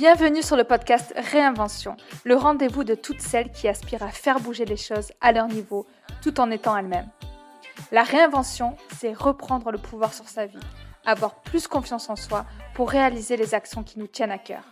Bienvenue 0.00 0.40
sur 0.40 0.56
le 0.56 0.64
podcast 0.64 1.12
Réinvention, 1.14 1.94
le 2.24 2.34
rendez-vous 2.34 2.84
de 2.84 2.94
toutes 2.94 3.20
celles 3.20 3.52
qui 3.52 3.68
aspirent 3.68 4.02
à 4.02 4.08
faire 4.08 4.40
bouger 4.40 4.64
les 4.64 4.78
choses 4.78 5.12
à 5.20 5.30
leur 5.30 5.46
niveau 5.46 5.86
tout 6.22 6.40
en 6.40 6.50
étant 6.50 6.74
elles-mêmes. 6.74 7.10
La 7.92 8.02
réinvention, 8.02 8.78
c'est 8.98 9.12
reprendre 9.12 9.70
le 9.70 9.76
pouvoir 9.76 10.14
sur 10.14 10.26
sa 10.26 10.46
vie, 10.46 10.58
avoir 11.04 11.42
plus 11.42 11.68
confiance 11.68 12.08
en 12.08 12.16
soi 12.16 12.46
pour 12.72 12.88
réaliser 12.88 13.36
les 13.36 13.54
actions 13.54 13.82
qui 13.82 13.98
nous 13.98 14.06
tiennent 14.06 14.30
à 14.30 14.38
cœur. 14.38 14.64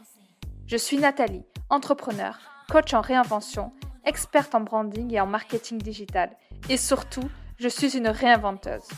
Je 0.67 0.79
suis 0.79 0.97
Nathalie, 0.97 1.45
entrepreneur, 1.69 2.39
coach 2.73 2.95
en 2.95 3.03
réinvention, 3.03 3.71
experte 4.07 4.55
en 4.55 4.61
branding 4.61 5.13
et 5.13 5.21
en 5.21 5.27
marketing 5.27 5.77
digital, 5.77 6.31
et 6.71 6.79
surtout, 6.79 7.29
je 7.59 7.69
suis 7.69 7.99
une 7.99 8.09
réinventeuse. 8.09 8.89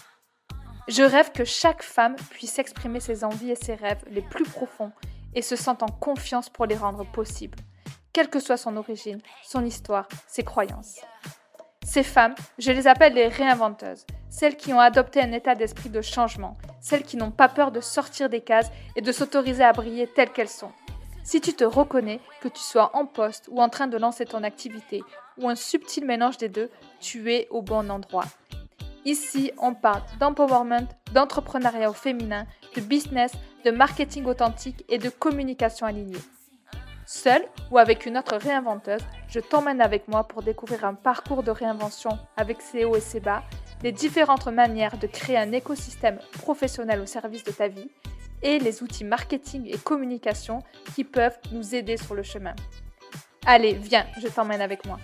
Je 0.86 1.02
rêve 1.02 1.33
que 1.33 1.45
chaque 1.45 1.83
femme 1.83 2.15
puisse 2.30 2.60
exprimer 2.60 3.01
ses 3.01 3.24
envies 3.24 3.51
et 3.51 3.56
ses 3.56 3.74
rêves 3.74 4.05
les 4.09 4.23
plus 4.23 4.45
profonds 4.45 4.92
et 5.34 5.43
se 5.43 5.57
sente 5.57 5.83
en 5.83 5.89
confiance 5.89 6.48
pour 6.48 6.66
les 6.66 6.77
rendre 6.77 7.05
possibles, 7.05 7.59
quelle 8.12 8.29
que 8.29 8.41
soit 8.41 8.57
son 8.57 8.77
origine, 8.77 9.20
son 9.43 9.65
histoire, 9.65 10.09
ses 10.27 10.43
croyances. 10.43 11.01
Ces 11.84 12.03
femmes, 12.03 12.34
je 12.59 12.73
les 12.73 12.87
appelle 12.87 13.15
les 13.15 13.29
réinventeuses, 13.29 14.06
celles 14.29 14.56
qui 14.56 14.73
ont 14.73 14.80
adopté 14.80 15.20
un 15.20 15.33
état 15.33 15.55
d'esprit 15.55 15.89
de 15.89 16.03
changement, 16.03 16.56
celles 16.80 17.03
qui 17.03 17.16
n'ont 17.16 17.30
pas 17.30 17.48
peur 17.48 17.73
de 17.73 17.80
sortir 17.80 18.29
des 18.29 18.43
cases 18.43 18.70
et 18.97 19.01
de 19.01 19.12
s'autoriser 19.12 19.65
à 19.65 19.73
briller 19.73 20.06
telles 20.06 20.33
qu'elles 20.33 20.48
sont. 20.48 20.73
Si 21.25 21.41
tu 21.41 21.53
te 21.53 21.65
reconnais, 21.65 22.20
que 22.41 22.48
tu 22.48 22.61
sois 22.61 22.97
en 22.97 23.06
poste 23.06 23.48
ou 23.51 23.61
en 23.61 23.69
train 23.69 23.87
de 23.87 23.97
lancer 23.97 24.25
ton 24.25 24.42
activité, 24.42 25.03
ou 25.39 25.48
un 25.48 25.55
subtil 25.55 26.05
mélange 26.05 26.39
des 26.39 26.48
deux, 26.48 26.70
tu 27.01 27.33
es 27.33 27.47
au 27.51 27.62
bon 27.62 27.91
endroit. 27.91 28.27
Ici, 29.05 29.51
on 29.59 29.75
parle 29.75 30.03
d'empowerment, 30.19 30.87
d'entrepreneuriat 31.12 31.89
au 31.89 31.95
féminin, 31.95 32.47
de 32.77 32.81
business, 32.83 33.33
de 33.64 33.70
marketing 33.70 34.25
authentique 34.27 34.84
et 34.89 34.98
de 34.98 35.08
communication 35.08 35.86
alignée. 35.86 36.19
Seule 37.06 37.42
ou 37.70 37.78
avec 37.78 38.06
une 38.06 38.16
autre 38.16 38.36
réinventeuse, 38.36 39.03
je 39.28 39.41
t'emmène 39.41 39.80
avec 39.80 40.06
moi 40.06 40.28
pour 40.28 40.42
découvrir 40.42 40.84
un 40.84 40.94
parcours 40.94 41.42
de 41.42 41.50
réinvention 41.50 42.19
avec 42.36 42.62
ses 42.62 42.84
hauts 42.84 42.97
et 42.97 43.00
ses 43.00 43.20
bas, 43.20 43.42
les 43.83 43.92
différentes 43.92 44.47
manières 44.47 44.97
de 44.97 45.06
créer 45.06 45.36
un 45.36 45.50
écosystème 45.53 46.20
professionnel 46.41 47.00
au 47.00 47.06
service 47.06 47.42
de 47.44 47.50
ta 47.50 47.69
vie 47.69 47.91
et 48.42 48.58
les 48.58 48.83
outils 48.83 49.05
marketing 49.05 49.66
et 49.66 49.78
communication 49.78 50.61
qui 50.94 51.05
peuvent 51.05 51.38
nous 51.53 51.75
aider 51.75 51.97
sur 51.97 52.14
le 52.14 52.22
chemin. 52.22 52.55
Allez, 53.44 53.72
viens, 53.72 54.06
je 54.22 54.28
t'emmène 54.28 54.61
avec 54.61 54.86
moi. 54.86 54.98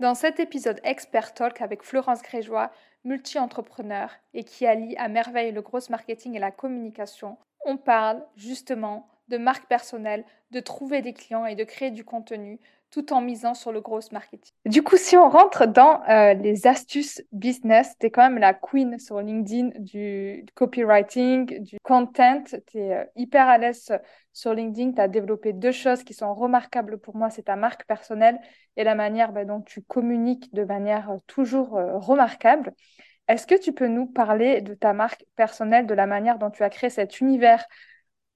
Dans 0.00 0.14
cet 0.14 0.40
épisode 0.40 0.80
Expert 0.84 1.32
Talk 1.34 1.60
avec 1.60 1.82
Florence 1.82 2.22
Grégeois, 2.22 2.70
multi-entrepreneur 3.04 4.10
et 4.34 4.44
qui 4.44 4.66
allie 4.66 4.96
à 4.96 5.08
merveille 5.08 5.52
le 5.52 5.62
gros 5.62 5.78
marketing 5.88 6.34
et 6.36 6.40
la 6.40 6.50
communication, 6.50 7.38
on 7.64 7.76
parle 7.76 8.22
justement 8.36 9.08
de 9.28 9.38
marque 9.38 9.66
personnelle, 9.66 10.24
de 10.50 10.60
trouver 10.60 11.00
des 11.00 11.14
clients 11.14 11.46
et 11.46 11.54
de 11.54 11.64
créer 11.64 11.90
du 11.90 12.04
contenu 12.04 12.60
tout 12.92 13.14
en 13.14 13.22
misant 13.22 13.54
sur 13.54 13.72
le 13.72 13.80
gros 13.80 14.00
marketing. 14.12 14.52
Du 14.66 14.82
coup, 14.82 14.98
si 14.98 15.16
on 15.16 15.30
rentre 15.30 15.66
dans 15.66 16.02
euh, 16.08 16.34
les 16.34 16.66
astuces 16.66 17.22
business, 17.32 17.94
tu 17.98 18.06
es 18.06 18.10
quand 18.10 18.22
même 18.22 18.38
la 18.38 18.52
queen 18.52 18.98
sur 18.98 19.20
LinkedIn 19.20 19.70
du 19.78 20.44
copywriting, 20.54 21.62
du 21.62 21.78
content. 21.82 22.44
Tu 22.66 22.78
es 22.78 22.94
euh, 22.94 23.04
hyper 23.16 23.48
à 23.48 23.56
l'aise 23.56 23.90
sur 24.34 24.52
LinkedIn. 24.52 24.92
Tu 24.92 25.00
as 25.00 25.08
développé 25.08 25.54
deux 25.54 25.72
choses 25.72 26.04
qui 26.04 26.12
sont 26.12 26.34
remarquables 26.34 26.98
pour 26.98 27.16
moi. 27.16 27.30
C'est 27.30 27.44
ta 27.44 27.56
marque 27.56 27.86
personnelle 27.86 28.38
et 28.76 28.84
la 28.84 28.94
manière 28.94 29.32
bah, 29.32 29.46
dont 29.46 29.62
tu 29.62 29.80
communiques 29.80 30.52
de 30.52 30.64
manière 30.64 31.10
euh, 31.10 31.16
toujours 31.26 31.70
remarquable. 31.70 32.74
Est-ce 33.26 33.46
que 33.46 33.58
tu 33.58 33.72
peux 33.72 33.86
nous 33.86 34.06
parler 34.06 34.60
de 34.60 34.74
ta 34.74 34.92
marque 34.92 35.24
personnelle, 35.34 35.86
de 35.86 35.94
la 35.94 36.06
manière 36.06 36.38
dont 36.38 36.50
tu 36.50 36.62
as 36.62 36.68
créé 36.68 36.90
cet 36.90 37.20
univers 37.20 37.64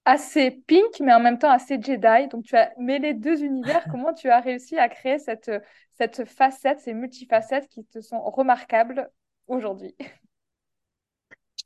assez 0.07 0.53
pink, 0.67 1.01
mais 1.01 1.13
en 1.13 1.21
même 1.21 1.39
temps 1.39 1.51
assez 1.51 1.81
Jedi. 1.83 2.29
Donc, 2.29 2.45
tu 2.45 2.57
as 2.57 2.73
mêlé 2.79 3.13
deux 3.13 3.43
univers. 3.45 3.85
Comment 3.91 4.15
tu 4.15 4.31
as 4.31 4.41
réussi 4.41 4.79
à 4.79 4.89
créer 4.89 5.19
cette, 5.19 5.51
cette 5.93 6.25
facette, 6.25 6.81
ces 6.81 6.95
multifacettes 6.95 7.69
qui 7.69 7.85
te 7.85 8.01
sont 8.01 8.23
remarquables 8.23 9.11
aujourd'hui? 9.49 9.95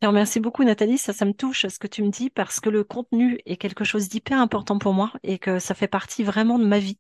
Remercie 0.06 0.40
beaucoup 0.40 0.64
Nathalie, 0.64 0.96
ça, 0.96 1.12
ça 1.12 1.26
me 1.26 1.34
touche 1.34 1.66
ce 1.66 1.78
que 1.78 1.86
tu 1.86 2.02
me 2.02 2.08
dis 2.08 2.30
parce 2.30 2.58
que 2.58 2.70
le 2.70 2.84
contenu 2.84 3.38
est 3.44 3.58
quelque 3.58 3.84
chose 3.84 4.08
d'hyper 4.08 4.38
important 4.38 4.78
pour 4.78 4.94
moi 4.94 5.12
et 5.22 5.38
que 5.38 5.58
ça 5.58 5.74
fait 5.74 5.88
partie 5.88 6.22
vraiment 6.24 6.58
de 6.58 6.64
ma 6.64 6.78
vie. 6.78 6.98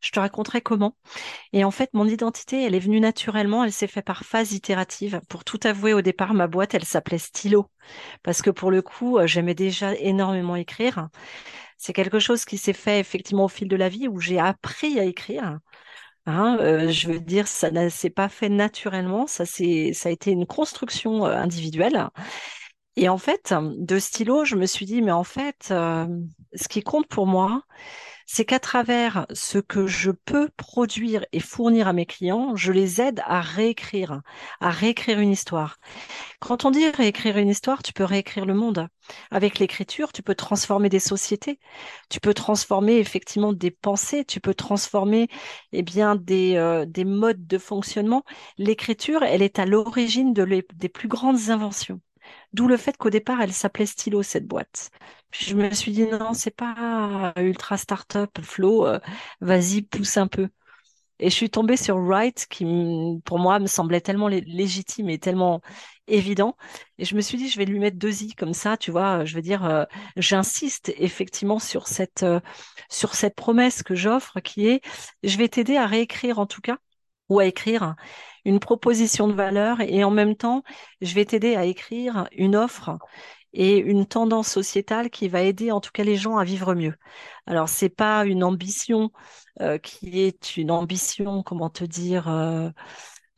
Je 0.00 0.10
te 0.10 0.18
raconterai 0.18 0.60
comment. 0.60 0.96
Et 1.52 1.62
en 1.64 1.70
fait, 1.70 1.90
mon 1.92 2.06
identité, 2.06 2.64
elle 2.64 2.74
est 2.74 2.80
venue 2.80 2.98
naturellement, 2.98 3.62
elle 3.62 3.72
s'est 3.72 3.86
faite 3.86 4.04
par 4.04 4.24
phase 4.24 4.52
itérative. 4.52 5.20
Pour 5.28 5.44
tout 5.44 5.60
avouer, 5.62 5.94
au 5.94 6.02
départ, 6.02 6.34
ma 6.34 6.48
boîte, 6.48 6.74
elle 6.74 6.84
s'appelait 6.84 7.18
Stylo 7.18 7.68
parce 8.22 8.42
que 8.42 8.50
pour 8.50 8.70
le 8.70 8.82
coup, 8.82 9.18
euh, 9.18 9.26
j'aimais 9.28 9.54
déjà 9.54 9.94
énormément 9.94 10.56
écrire. 10.56 11.08
C'est 11.76 11.92
quelque 11.92 12.18
chose 12.18 12.44
qui 12.44 12.58
s'est 12.58 12.72
fait 12.72 13.00
effectivement 13.00 13.44
au 13.44 13.48
fil 13.48 13.68
de 13.68 13.76
la 13.76 13.88
vie 13.88 14.08
où 14.08 14.20
j'ai 14.20 14.38
appris 14.38 14.98
à 14.98 15.04
écrire. 15.04 15.60
Hein, 16.26 16.58
euh, 16.60 16.90
je 16.90 17.08
veux 17.08 17.20
dire, 17.20 17.48
ça 17.48 17.70
ne 17.70 17.88
s'est 17.88 18.10
pas 18.10 18.28
fait 18.28 18.48
naturellement, 18.48 19.26
ça, 19.26 19.44
ça 19.46 20.08
a 20.08 20.12
été 20.12 20.30
une 20.30 20.46
construction 20.46 21.26
euh, 21.26 21.34
individuelle. 21.34 22.08
Et 22.96 23.08
en 23.08 23.18
fait, 23.18 23.54
de 23.60 23.98
stylo, 23.98 24.44
je 24.44 24.56
me 24.56 24.66
suis 24.66 24.86
dit, 24.86 25.02
mais 25.02 25.12
en 25.12 25.24
fait, 25.24 25.68
euh, 25.70 26.06
ce 26.54 26.68
qui 26.68 26.82
compte 26.82 27.06
pour 27.08 27.26
moi, 27.26 27.62
c'est 28.32 28.44
qu'à 28.44 28.60
travers 28.60 29.26
ce 29.32 29.58
que 29.58 29.88
je 29.88 30.12
peux 30.12 30.50
produire 30.56 31.26
et 31.32 31.40
fournir 31.40 31.88
à 31.88 31.92
mes 31.92 32.06
clients, 32.06 32.54
je 32.54 32.70
les 32.70 33.00
aide 33.00 33.20
à 33.24 33.40
réécrire, 33.40 34.20
à 34.60 34.70
réécrire 34.70 35.18
une 35.18 35.32
histoire. 35.32 35.78
Quand 36.38 36.64
on 36.64 36.70
dit 36.70 36.88
réécrire 36.90 37.38
une 37.38 37.48
histoire, 37.48 37.82
tu 37.82 37.92
peux 37.92 38.04
réécrire 38.04 38.46
le 38.46 38.54
monde. 38.54 38.86
Avec 39.32 39.58
l'écriture, 39.58 40.12
tu 40.12 40.22
peux 40.22 40.36
transformer 40.36 40.88
des 40.88 41.00
sociétés, 41.00 41.58
tu 42.08 42.20
peux 42.20 42.32
transformer 42.32 42.98
effectivement 42.98 43.52
des 43.52 43.72
pensées, 43.72 44.24
tu 44.24 44.38
peux 44.38 44.54
transformer 44.54 45.26
eh 45.72 45.82
bien 45.82 46.14
des, 46.14 46.54
euh, 46.54 46.86
des 46.86 47.04
modes 47.04 47.48
de 47.48 47.58
fonctionnement. 47.58 48.22
L'écriture, 48.58 49.24
elle 49.24 49.42
est 49.42 49.58
à 49.58 49.66
l'origine 49.66 50.32
de 50.34 50.64
des 50.74 50.88
plus 50.88 51.08
grandes 51.08 51.50
inventions. 51.50 52.00
D'où 52.52 52.68
le 52.68 52.76
fait 52.76 52.96
qu'au 52.96 53.10
départ, 53.10 53.40
elle 53.40 53.52
s'appelait 53.52 53.86
Stylo, 53.86 54.22
cette 54.22 54.46
boîte. 54.46 54.90
Je 55.32 55.54
me 55.54 55.70
suis 55.72 55.92
dit, 55.92 56.06
non, 56.06 56.34
c'est 56.34 56.50
pas 56.54 57.32
ultra 57.36 57.76
startup, 57.76 58.40
Flow, 58.42 58.86
euh, 58.86 58.98
vas-y, 59.40 59.82
pousse 59.82 60.16
un 60.16 60.26
peu. 60.26 60.48
Et 61.20 61.28
je 61.30 61.34
suis 61.34 61.50
tombée 61.50 61.76
sur 61.76 61.98
Wright, 61.98 62.46
qui 62.48 62.64
pour 63.24 63.38
moi 63.38 63.58
me 63.58 63.66
semblait 63.66 64.00
tellement 64.00 64.28
légitime 64.28 65.10
et 65.10 65.18
tellement 65.18 65.60
évident. 66.06 66.56
Et 66.98 67.04
je 67.04 67.14
me 67.14 67.20
suis 67.20 67.36
dit, 67.36 67.48
je 67.48 67.58
vais 67.58 67.66
lui 67.66 67.78
mettre 67.78 67.98
deux 67.98 68.22
i 68.22 68.34
comme 68.34 68.54
ça, 68.54 68.76
tu 68.78 68.90
vois. 68.90 69.24
Je 69.26 69.34
veux 69.34 69.42
dire, 69.42 69.64
euh, 69.66 69.84
j'insiste 70.16 70.92
effectivement 70.96 71.58
sur 71.58 71.88
cette 71.88 72.22
euh, 72.22 72.40
sur 72.88 73.14
cette 73.14 73.34
promesse 73.36 73.82
que 73.82 73.94
j'offre, 73.94 74.40
qui 74.40 74.66
est, 74.66 74.80
je 75.22 75.36
vais 75.36 75.48
t'aider 75.48 75.76
à 75.76 75.86
réécrire 75.86 76.38
en 76.38 76.46
tout 76.46 76.62
cas 76.62 76.78
ou 77.30 77.38
à 77.38 77.46
écrire 77.46 77.94
une 78.44 78.60
proposition 78.60 79.28
de 79.28 79.32
valeur 79.32 79.80
et 79.80 80.04
en 80.04 80.10
même 80.10 80.36
temps, 80.36 80.62
je 81.00 81.14
vais 81.14 81.24
t'aider 81.24 81.56
à 81.56 81.64
écrire 81.64 82.28
une 82.32 82.56
offre 82.56 82.98
et 83.52 83.78
une 83.78 84.06
tendance 84.06 84.48
sociétale 84.48 85.10
qui 85.10 85.28
va 85.28 85.42
aider 85.42 85.72
en 85.72 85.80
tout 85.80 85.90
cas 85.92 86.04
les 86.04 86.16
gens 86.16 86.36
à 86.36 86.44
vivre 86.44 86.74
mieux. 86.74 86.94
Alors 87.46 87.68
c'est 87.68 87.88
pas 87.88 88.24
une 88.24 88.44
ambition 88.44 89.10
euh, 89.60 89.78
qui 89.78 90.20
est 90.20 90.56
une 90.56 90.70
ambition, 90.70 91.42
comment 91.42 91.70
te 91.70 91.84
dire, 91.84 92.28
euh, 92.28 92.70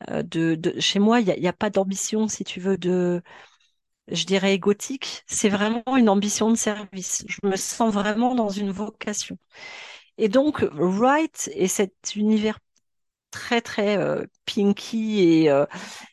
euh, 0.09 0.23
de, 0.23 0.79
chez 0.79 0.99
moi 0.99 1.19
il 1.21 1.25
n'y 1.39 1.47
a, 1.47 1.49
a, 1.49 1.53
pas 1.53 1.69
d'ambition 1.69 2.27
si 2.27 2.43
tu 2.43 2.59
veux 2.59 2.77
de 2.77 3.21
je 4.09 4.25
dirais 4.25 4.53
égotique, 4.53 5.23
c'est 5.27 5.49
vraiment 5.49 5.83
une 5.97 6.09
ambition 6.09 6.51
de 6.51 6.55
service. 6.55 7.23
Je 7.27 7.37
me 7.47 7.55
sens 7.55 7.93
vraiment 7.93 8.35
dans 8.35 8.49
une 8.49 8.71
vocation. 8.71 9.37
Et 10.17 10.29
donc, 10.29 10.65
Wright 10.73 11.49
et 11.53 11.67
cet 11.67 12.15
univers 12.15 12.59
très 13.33 13.61
très 13.61 13.97
euh, 13.97 14.25
pinky 14.45 15.49
euh, 15.49 15.65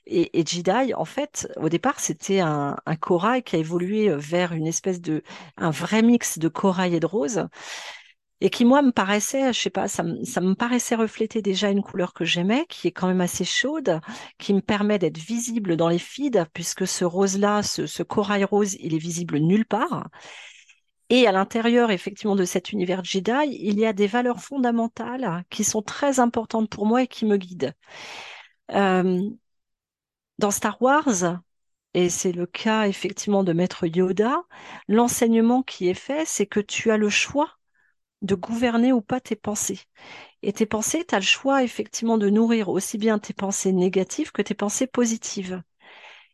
et, 0.06 0.40
et, 0.40 0.44
Jedi, 0.46 0.94
en 0.94 1.04
fait, 1.04 1.48
au 1.56 1.68
départ, 1.68 2.00
c'était 2.00 2.40
un, 2.40 2.76
corail 3.00 3.42
qui 3.42 3.56
a 3.56 3.58
évolué 3.58 4.08
euh, 4.08 4.16
vers 4.16 4.52
une 4.52 4.66
espèce 4.66 5.00
de 5.00 5.22
un 5.58 5.70
vrai 5.70 6.02
mix 6.02 6.38
de 6.38 6.48
corail 6.48 6.94
et 6.96 7.00
de 7.00 7.06
rose. 7.06 7.46
Et 8.40 8.48
qui, 8.48 8.64
moi, 8.64 8.80
me 8.80 8.90
paraissait, 8.90 9.52
je 9.52 9.60
sais 9.60 9.70
pas, 9.70 9.86
ça, 9.86 10.02
ça 10.24 10.40
me 10.40 10.54
paraissait 10.54 10.94
refléter 10.94 11.42
déjà 11.42 11.68
une 11.68 11.82
couleur 11.82 12.14
que 12.14 12.24
j'aimais, 12.24 12.64
qui 12.70 12.88
est 12.88 12.92
quand 12.92 13.06
même 13.06 13.20
assez 13.20 13.44
chaude, 13.44 14.00
qui 14.38 14.54
me 14.54 14.62
permet 14.62 14.98
d'être 14.98 15.18
visible 15.18 15.76
dans 15.76 15.90
les 15.90 15.98
feeds, 15.98 16.46
puisque 16.54 16.86
ce 16.86 17.04
rose-là, 17.04 17.62
ce, 17.62 17.86
ce 17.86 18.02
corail 18.02 18.44
rose, 18.44 18.76
il 18.80 18.94
est 18.94 18.98
visible 18.98 19.38
nulle 19.38 19.66
part. 19.66 20.08
Et 21.10 21.26
à 21.26 21.32
l'intérieur, 21.32 21.90
effectivement, 21.90 22.36
de 22.36 22.44
cet 22.44 22.72
univers 22.72 23.04
Jedi, 23.04 23.32
il 23.50 23.78
y 23.78 23.84
a 23.86 23.92
des 23.92 24.06
valeurs 24.06 24.40
fondamentales 24.40 25.44
qui 25.50 25.64
sont 25.64 25.82
très 25.82 26.20
importantes 26.20 26.70
pour 26.70 26.86
moi 26.86 27.02
et 27.02 27.08
qui 27.08 27.26
me 27.26 27.36
guident. 27.36 27.74
Euh, 28.72 29.30
dans 30.38 30.50
Star 30.50 30.80
Wars, 30.82 31.40
et 31.94 32.08
c'est 32.08 32.32
le 32.32 32.46
cas 32.46 32.86
effectivement 32.88 33.44
de 33.44 33.52
Maître 33.52 33.86
Yoda, 33.86 34.42
l'enseignement 34.88 35.62
qui 35.62 35.88
est 35.88 35.94
fait, 35.94 36.24
c'est 36.26 36.46
que 36.46 36.60
tu 36.60 36.90
as 36.90 36.96
le 36.96 37.08
choix 37.10 37.58
de 38.22 38.34
gouverner 38.36 38.92
ou 38.92 39.02
pas 39.02 39.20
tes 39.20 39.36
pensées. 39.36 39.80
Et 40.42 40.52
tes 40.54 40.66
pensées, 40.66 41.04
tu 41.06 41.14
as 41.14 41.20
le 41.20 41.24
choix 41.24 41.64
effectivement 41.64 42.18
de 42.18 42.30
nourrir 42.30 42.70
aussi 42.70 42.98
bien 42.98 43.18
tes 43.20 43.34
pensées 43.34 43.72
négatives 43.72 44.32
que 44.32 44.42
tes 44.42 44.54
pensées 44.54 44.88
positives. 44.88 45.62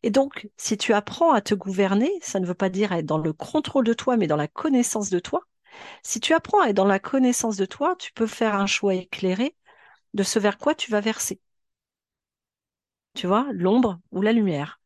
Et 0.06 0.10
donc, 0.10 0.48
si 0.56 0.78
tu 0.78 0.92
apprends 0.92 1.32
à 1.32 1.40
te 1.40 1.52
gouverner, 1.52 2.12
ça 2.22 2.38
ne 2.38 2.46
veut 2.46 2.54
pas 2.54 2.68
dire 2.68 2.92
être 2.92 3.06
dans 3.06 3.18
le 3.18 3.32
contrôle 3.32 3.84
de 3.84 3.92
toi, 3.92 4.16
mais 4.16 4.28
dans 4.28 4.36
la 4.36 4.46
connaissance 4.46 5.10
de 5.10 5.18
toi. 5.18 5.40
Si 6.04 6.20
tu 6.20 6.32
apprends 6.32 6.60
à 6.62 6.68
être 6.68 6.76
dans 6.76 6.84
la 6.86 7.00
connaissance 7.00 7.56
de 7.56 7.66
toi, 7.66 7.96
tu 7.98 8.12
peux 8.12 8.28
faire 8.28 8.54
un 8.54 8.66
choix 8.66 8.94
éclairé 8.94 9.56
de 10.14 10.22
ce 10.22 10.38
vers 10.38 10.58
quoi 10.58 10.76
tu 10.76 10.92
vas 10.92 11.00
verser. 11.00 11.40
Tu 13.14 13.26
vois, 13.26 13.46
l'ombre 13.52 13.98
ou 14.12 14.22
la 14.22 14.32
lumière. 14.32 14.80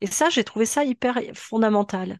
Et 0.00 0.06
ça, 0.08 0.30
j'ai 0.30 0.44
trouvé 0.44 0.66
ça 0.66 0.84
hyper 0.84 1.20
fondamental. 1.34 2.18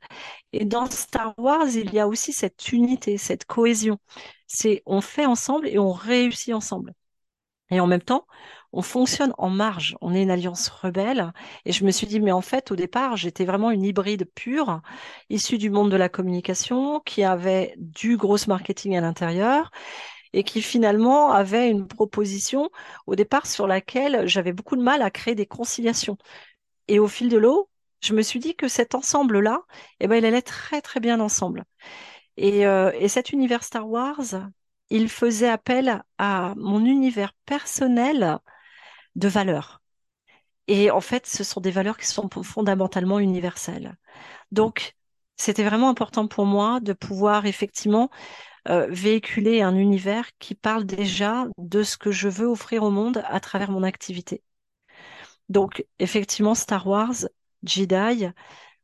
Et 0.53 0.65
dans 0.65 0.87
Star 0.91 1.35
Wars, 1.39 1.69
il 1.69 1.93
y 1.95 2.01
a 2.01 2.09
aussi 2.09 2.33
cette 2.33 2.73
unité, 2.73 3.19
cette 3.19 3.47
cohésion. 3.47 3.99
C'est 4.47 4.83
on 4.87 5.01
fait 5.03 5.27
ensemble 5.27 5.69
et 5.69 5.79
on 5.79 5.93
réussit 5.93 6.55
ensemble. 6.55 6.95
Et 7.71 7.81
en 7.81 7.87
même 7.87 8.03
temps, 8.03 8.27
on 8.73 8.83
fonctionne 8.83 9.33
en 9.39 9.51
marge. 9.51 9.97
On 10.01 10.15
est 10.15 10.23
une 10.23 10.31
alliance 10.31 10.69
rebelle. 10.69 11.33
Et 11.65 11.73
je 11.73 11.85
me 11.85 11.91
suis 11.91 12.07
dit, 12.07 12.21
mais 12.21 12.33
en 12.33 12.41
fait, 12.41 12.71
au 12.71 12.77
départ, 12.77 13.17
j'étais 13.17 13.45
vraiment 13.45 13.71
une 13.71 13.85
hybride 13.85 14.27
pure, 14.35 14.81
issue 15.31 15.59
du 15.59 15.71
monde 15.71 15.91
de 15.91 15.97
la 15.97 16.09
communication, 16.09 17.01
qui 17.01 17.25
avait 17.25 17.75
du 17.79 18.17
gros 18.17 18.37
marketing 18.47 18.97
à 18.97 19.01
l'intérieur 19.01 19.71
et 20.33 20.45
qui 20.45 20.63
finalement 20.63 21.33
avait 21.33 21.71
une 21.71 21.87
proposition 21.87 22.71
au 23.07 23.15
départ 23.15 23.47
sur 23.47 23.67
laquelle 23.67 24.27
j'avais 24.29 24.53
beaucoup 24.53 24.77
de 24.77 24.83
mal 24.83 25.03
à 25.03 25.11
créer 25.11 25.35
des 25.35 25.47
conciliations. 25.47 26.19
Et 26.89 26.99
au 26.99 27.09
fil 27.09 27.29
de 27.29 27.39
l'eau, 27.39 27.71
je 28.01 28.15
me 28.15 28.23
suis 28.23 28.39
dit 28.39 28.55
que 28.55 28.69
cet 28.69 28.95
ensemble-là, 28.95 29.63
eh 30.01 30.07
ben, 30.07 30.17
il 30.17 30.25
allait 30.25 30.43
très 30.43 30.81
très 30.83 31.01
bien 31.01 31.21
ensemble. 31.21 31.65
Et, 32.37 32.67
euh, 32.67 32.93
et 32.95 33.09
cet 33.09 33.33
univers 33.33 33.65
Star 33.65 33.89
Wars, 33.89 34.51
il 34.91 35.09
faisait 35.09 35.49
appel 35.49 36.03
à 36.19 36.55
mon 36.57 36.85
univers 36.85 37.33
personnel 37.47 38.39
de 39.19 39.29
valeurs. 39.29 39.83
Et 40.69 40.91
en 40.91 41.01
fait, 41.01 41.27
ce 41.27 41.45
sont 41.45 41.61
des 41.61 41.71
valeurs 41.71 41.99
qui 41.99 42.07
sont 42.07 42.29
fondamentalement 42.43 43.19
universelles. 43.19 43.97
Donc, 44.53 44.97
c'était 45.37 45.65
vraiment 45.65 45.89
important 45.91 46.29
pour 46.29 46.47
moi 46.47 46.81
de 46.81 46.93
pouvoir 46.93 47.47
effectivement 47.47 48.11
euh, 48.69 48.87
véhiculer 48.91 49.63
un 49.63 49.77
univers 49.77 50.31
qui 50.39 50.55
parle 50.55 50.85
déjà 50.85 51.47
de 51.59 51.83
ce 51.83 51.97
que 51.97 52.11
je 52.11 52.29
veux 52.29 52.47
offrir 52.47 52.83
au 52.83 52.91
monde 52.91 53.23
à 53.27 53.41
travers 53.41 53.71
mon 53.71 53.83
activité. 53.83 54.43
Donc, 55.49 55.85
effectivement, 55.99 56.55
Star 56.55 56.87
Wars, 56.87 57.15
Jedi, 57.63 58.29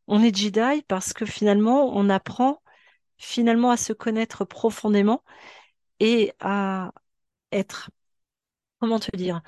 on 0.07 0.23
est 0.23 0.35
Jedi 0.35 0.83
parce 0.89 1.13
que 1.13 1.27
finalement, 1.27 1.91
on 1.95 2.09
apprend 2.09 2.63
finalement 3.19 3.71
à 3.71 3.77
se 3.77 3.93
connaître 3.93 4.45
profondément 4.45 5.23
et 6.01 6.33
à 6.41 6.93
être, 7.53 7.91
comment 8.81 8.99
te 9.01 9.15
dire, 9.17 9.43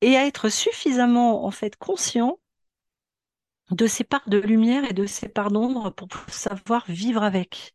et 0.00 0.16
à 0.16 0.26
être 0.26 0.48
suffisamment 0.48 1.44
en 1.44 1.50
fait 1.50 1.76
conscient 1.76 2.38
de 3.70 3.86
ces 3.86 4.04
parts 4.04 4.28
de 4.28 4.38
lumière 4.38 4.84
et 4.84 4.92
de 4.92 5.06
ces 5.06 5.28
parts 5.28 5.50
d'ombre 5.50 5.90
pour 5.90 6.08
savoir 6.28 6.84
vivre 6.88 7.22
avec. 7.22 7.74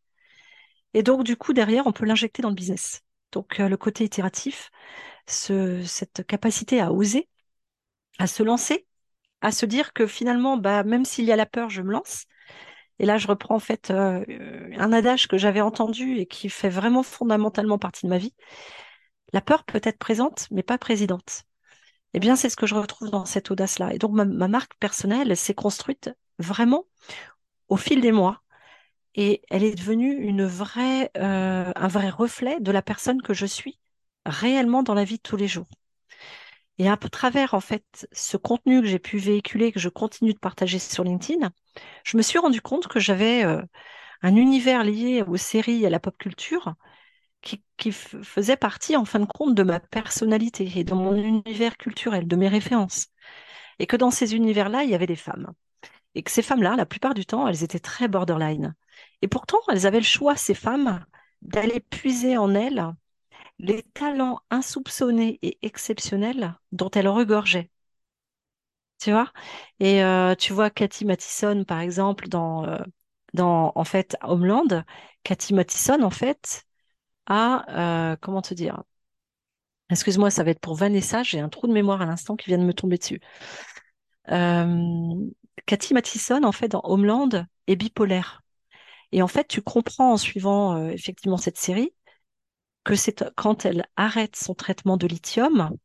Et 0.94 1.04
donc, 1.04 1.24
du 1.24 1.36
coup, 1.38 1.54
derrière, 1.54 1.88
on 1.88 1.92
peut 1.94 2.06
l'injecter 2.06 2.42
dans 2.42 2.50
le 2.50 2.56
business. 2.56 3.02
Donc, 3.32 3.60
euh, 3.60 3.70
le 3.70 3.78
côté 3.78 4.04
itératif, 4.06 4.72
ce, 5.28 5.84
cette 5.84 6.26
capacité 6.28 6.82
à 6.82 6.92
oser, 6.94 7.30
à 8.20 8.28
se 8.28 8.44
lancer, 8.44 8.88
à 9.42 9.52
se 9.52 9.66
dire 9.66 9.94
que 9.94 10.08
finalement, 10.08 10.58
bah, 10.58 10.84
même 10.84 11.06
s'il 11.06 11.26
y 11.26 11.32
a 11.32 11.36
la 11.36 11.46
peur, 11.46 11.70
je 11.70 11.82
me 11.82 11.92
lance. 11.92 12.26
Et 13.00 13.06
là, 13.06 13.18
je 13.18 13.28
reprends 13.28 13.56
en 13.56 13.60
fait 13.60 13.92
euh, 13.92 14.26
un 14.78 14.94
adage 14.94 15.28
que 15.28 15.38
j'avais 15.38 15.62
entendu 15.62 16.18
et 16.18 16.28
qui 16.28 16.50
fait 16.50 16.70
vraiment 16.70 17.04
fondamentalement 17.04 17.80
partie 17.80 18.06
de 18.06 18.12
ma 18.12 18.18
vie. 18.20 18.36
La 19.34 19.42
peur 19.42 19.66
peut 19.66 19.82
être 19.84 20.00
présente, 20.00 20.48
mais 20.52 20.64
pas 20.64 20.78
présidente. 20.80 21.46
Eh 22.16 22.20
bien, 22.20 22.38
c'est 22.38 22.50
ce 22.50 22.56
que 22.56 22.66
je 22.66 22.76
retrouve 22.76 23.10
dans 23.10 23.26
cette 23.26 23.52
audace-là. 23.52 23.94
Et 23.94 23.98
donc, 23.98 24.14
ma, 24.14 24.48
marque 24.48 24.74
personnelle 24.80 25.36
s'est 25.36 25.54
construite 25.54 26.12
vraiment 26.40 26.86
au 27.68 27.76
fil 27.76 28.00
des 28.00 28.14
mois. 28.14 28.42
Et 29.16 29.42
elle 29.50 29.66
est 29.66 29.76
devenue 29.76 30.34
euh, 30.40 31.72
un 31.76 31.88
vrai 31.90 32.10
reflet 32.10 32.62
de 32.62 32.72
la 32.72 32.82
personne 32.82 33.22
que 33.22 33.34
je 33.34 33.46
suis 33.46 33.80
réellement 34.26 34.82
dans 34.82 34.94
la 34.94 35.04
vie 35.04 35.18
de 35.18 35.24
tous 35.24 35.36
les 35.36 35.50
jours. 35.50 35.68
Et 36.78 36.88
à 36.88 36.96
travers, 36.96 37.54
en 37.54 37.60
fait, 37.60 38.08
ce 38.14 38.38
contenu 38.38 38.80
que 38.82 38.88
j'ai 38.88 39.00
pu 39.00 39.18
véhiculer, 39.18 39.74
que 39.74 39.82
je 39.82 39.90
continue 39.90 40.34
de 40.34 40.40
partager 40.40 40.80
sur 40.80 41.04
LinkedIn, 41.04 41.52
je 42.06 42.16
me 42.16 42.22
suis 42.22 42.40
rendu 42.40 42.62
compte 42.62 42.88
que 42.88 43.02
j'avais 43.02 43.44
euh, 43.44 43.62
un 44.22 44.38
univers 44.38 44.86
lié 44.86 45.22
aux 45.22 45.36
séries 45.36 45.84
et 45.84 45.88
à 45.88 45.90
la 45.90 46.00
pop 46.00 46.18
culture 46.18 46.76
qui, 47.46 47.64
qui 47.78 47.94
faisait 47.94 48.58
partie, 48.58 48.98
en 48.98 49.06
fin 49.06 49.22
de 49.22 49.28
compte, 49.28 49.56
de 49.56 49.64
ma 49.64 49.80
personnalité 49.82 50.72
et 50.78 50.86
de 50.86 50.96
mon 50.96 51.16
univers 51.16 51.78
culturel, 51.78 52.28
de 52.28 52.38
mes 52.38 52.50
références. 52.50 53.08
Et 53.80 53.88
que 53.88 53.98
dans 53.98 54.12
ces 54.12 54.36
univers-là, 54.36 54.84
il 54.84 54.90
y 54.92 54.96
avait 54.96 55.08
des 55.08 55.16
femmes. 55.18 55.54
Et 56.16 56.24
que 56.24 56.32
ces 56.32 56.42
femmes-là, 56.44 56.76
la 56.78 56.86
plupart 56.86 57.14
du 57.16 57.26
temps, 57.26 57.48
elles 57.48 57.64
étaient 57.64 57.80
très 57.80 58.08
borderline. 58.08 58.76
Et 59.22 59.28
pourtant, 59.30 59.60
elles 59.70 59.88
avaient 59.88 60.00
le 60.00 60.06
choix, 60.06 60.36
ces 60.38 60.56
femmes, 60.56 61.06
d'aller 61.42 61.80
puiser 61.82 62.38
en 62.38 62.56
elles 62.56 62.86
les 63.60 63.84
talents 63.84 64.42
insoupçonnés 64.52 65.40
et 65.42 65.60
exceptionnels 65.64 66.56
dont 66.72 66.90
elle 66.92 67.08
regorgeait. 67.10 67.72
Tu 69.00 69.12
vois? 69.12 69.32
Et 69.80 70.04
euh, 70.04 70.36
tu 70.36 70.54
vois 70.54 70.70
Cathy 70.70 71.06
Mathison, 71.06 71.64
par 71.66 71.80
exemple, 71.82 72.28
dans, 72.30 72.66
euh, 72.66 72.80
dans 73.34 73.72
en 73.76 73.84
fait 73.84 74.18
Homeland. 74.24 74.84
Cathy 75.24 75.54
Mathison, 75.54 76.02
en 76.04 76.10
fait, 76.10 76.66
a, 77.28 78.12
euh, 78.14 78.16
comment 78.22 78.42
te 78.42 78.54
dire? 78.54 78.84
Excuse-moi, 79.90 80.32
ça 80.32 80.44
va 80.44 80.52
être 80.52 80.60
pour 80.60 80.76
Vanessa, 80.76 81.24
j'ai 81.24 81.40
un 81.40 81.50
trou 81.50 81.68
de 81.68 81.74
mémoire 81.74 82.02
à 82.02 82.06
l'instant 82.06 82.36
qui 82.36 82.48
vient 82.48 82.58
de 82.58 82.64
me 82.64 82.74
tomber 82.74 82.98
dessus. 82.98 83.22
Cathy 84.28 85.94
Mathison, 85.94 86.44
en 86.44 86.52
fait, 86.52 86.68
dans 86.70 86.82
Homeland, 86.84 87.46
est 87.68 87.76
bipolaire. 87.76 88.42
Et 89.12 89.22
en 89.22 89.28
fait, 89.28 89.48
tu 89.48 89.62
comprends 89.62 90.14
en 90.14 90.18
suivant 90.18 90.88
effectivement 90.90 91.38
cette 91.38 91.58
série 91.58 91.94
que 92.84 92.96
c'est 92.96 93.26
quand 93.36 93.66
elle 93.66 93.86
arrête 93.96 94.36
son 94.36 94.56
traitement 94.56 94.98
de 94.98 95.08
lithium 95.08 95.76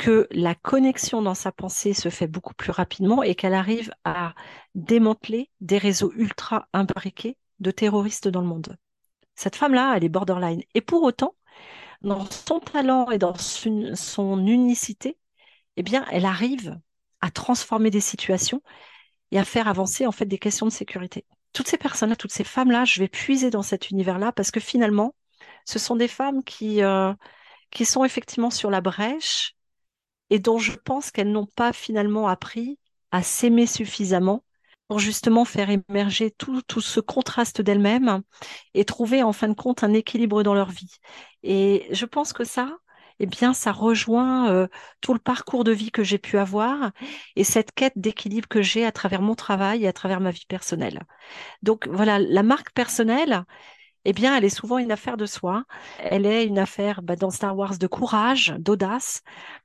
que 0.00 0.26
la 0.30 0.54
connexion 0.54 1.20
dans 1.20 1.34
sa 1.34 1.52
pensée 1.52 1.92
se 1.92 2.08
fait 2.08 2.26
beaucoup 2.26 2.54
plus 2.54 2.70
rapidement 2.70 3.22
et 3.22 3.34
qu'elle 3.34 3.52
arrive 3.52 3.92
à 4.04 4.34
démanteler 4.74 5.50
des 5.60 5.76
réseaux 5.76 6.10
ultra 6.16 6.68
imbriqués 6.72 7.36
de 7.58 7.70
terroristes 7.70 8.26
dans 8.26 8.40
le 8.40 8.46
monde. 8.46 8.78
Cette 9.40 9.56
femme-là, 9.56 9.94
elle 9.96 10.04
est 10.04 10.10
borderline. 10.10 10.62
Et 10.74 10.82
pour 10.82 11.02
autant, 11.02 11.34
dans 12.02 12.28
son 12.30 12.60
talent 12.60 13.10
et 13.10 13.16
dans 13.16 13.34
son 13.38 14.46
unicité, 14.46 15.16
eh 15.78 15.82
bien, 15.82 16.04
elle 16.10 16.26
arrive 16.26 16.78
à 17.22 17.30
transformer 17.30 17.88
des 17.88 18.02
situations 18.02 18.62
et 19.30 19.38
à 19.38 19.46
faire 19.46 19.66
avancer 19.66 20.06
en 20.06 20.12
fait 20.12 20.26
des 20.26 20.36
questions 20.36 20.66
de 20.66 20.70
sécurité. 20.72 21.24
Toutes 21.54 21.68
ces 21.68 21.78
personnes-là, 21.78 22.16
toutes 22.16 22.34
ces 22.34 22.44
femmes-là, 22.44 22.84
je 22.84 23.00
vais 23.00 23.08
puiser 23.08 23.48
dans 23.48 23.62
cet 23.62 23.88
univers-là 23.88 24.30
parce 24.30 24.50
que 24.50 24.60
finalement, 24.60 25.14
ce 25.64 25.78
sont 25.78 25.96
des 25.96 26.08
femmes 26.08 26.44
qui, 26.44 26.82
euh, 26.82 27.14
qui 27.70 27.86
sont 27.86 28.04
effectivement 28.04 28.50
sur 28.50 28.68
la 28.68 28.82
brèche 28.82 29.54
et 30.28 30.38
dont 30.38 30.58
je 30.58 30.72
pense 30.72 31.10
qu'elles 31.10 31.32
n'ont 31.32 31.46
pas 31.46 31.72
finalement 31.72 32.28
appris 32.28 32.78
à 33.10 33.22
s'aimer 33.22 33.66
suffisamment 33.66 34.44
pour 34.90 34.98
justement 34.98 35.44
faire 35.44 35.70
émerger 35.70 36.32
tout, 36.32 36.62
tout 36.62 36.80
ce 36.80 36.98
contraste 36.98 37.60
d'elles-mêmes 37.60 38.22
et 38.74 38.84
trouver 38.84 39.22
en 39.22 39.32
fin 39.32 39.46
de 39.46 39.54
compte 39.54 39.84
un 39.84 39.92
équilibre 39.92 40.42
dans 40.42 40.52
leur 40.52 40.70
vie. 40.70 40.96
Et 41.44 41.86
je 41.92 42.04
pense 42.06 42.32
que 42.32 42.42
ça, 42.42 42.76
eh 43.20 43.26
bien, 43.26 43.54
ça 43.54 43.70
rejoint 43.70 44.50
euh, 44.50 44.66
tout 45.00 45.12
le 45.12 45.20
parcours 45.20 45.62
de 45.62 45.70
vie 45.70 45.92
que 45.92 46.02
j'ai 46.02 46.18
pu 46.18 46.38
avoir 46.38 46.90
et 47.36 47.44
cette 47.44 47.70
quête 47.70 47.92
d'équilibre 47.94 48.48
que 48.48 48.62
j'ai 48.62 48.84
à 48.84 48.90
travers 48.90 49.22
mon 49.22 49.36
travail 49.36 49.84
et 49.84 49.86
à 49.86 49.92
travers 49.92 50.18
ma 50.18 50.32
vie 50.32 50.46
personnelle. 50.48 51.04
Donc 51.62 51.86
voilà, 51.86 52.18
la 52.18 52.42
marque 52.42 52.72
personnelle, 52.72 53.44
eh 54.04 54.12
bien, 54.12 54.36
elle 54.36 54.44
est 54.44 54.48
souvent 54.48 54.78
une 54.78 54.92
affaire 54.92 55.16
de 55.16 55.26
soi. 55.26 55.64
Elle 55.98 56.26
est 56.26 56.46
une 56.46 56.58
affaire 56.58 57.02
bah, 57.02 57.16
dans 57.16 57.30
Star 57.30 57.56
Wars 57.56 57.78
de 57.78 57.86
courage, 57.86 58.54
d'audace, 58.58 59.22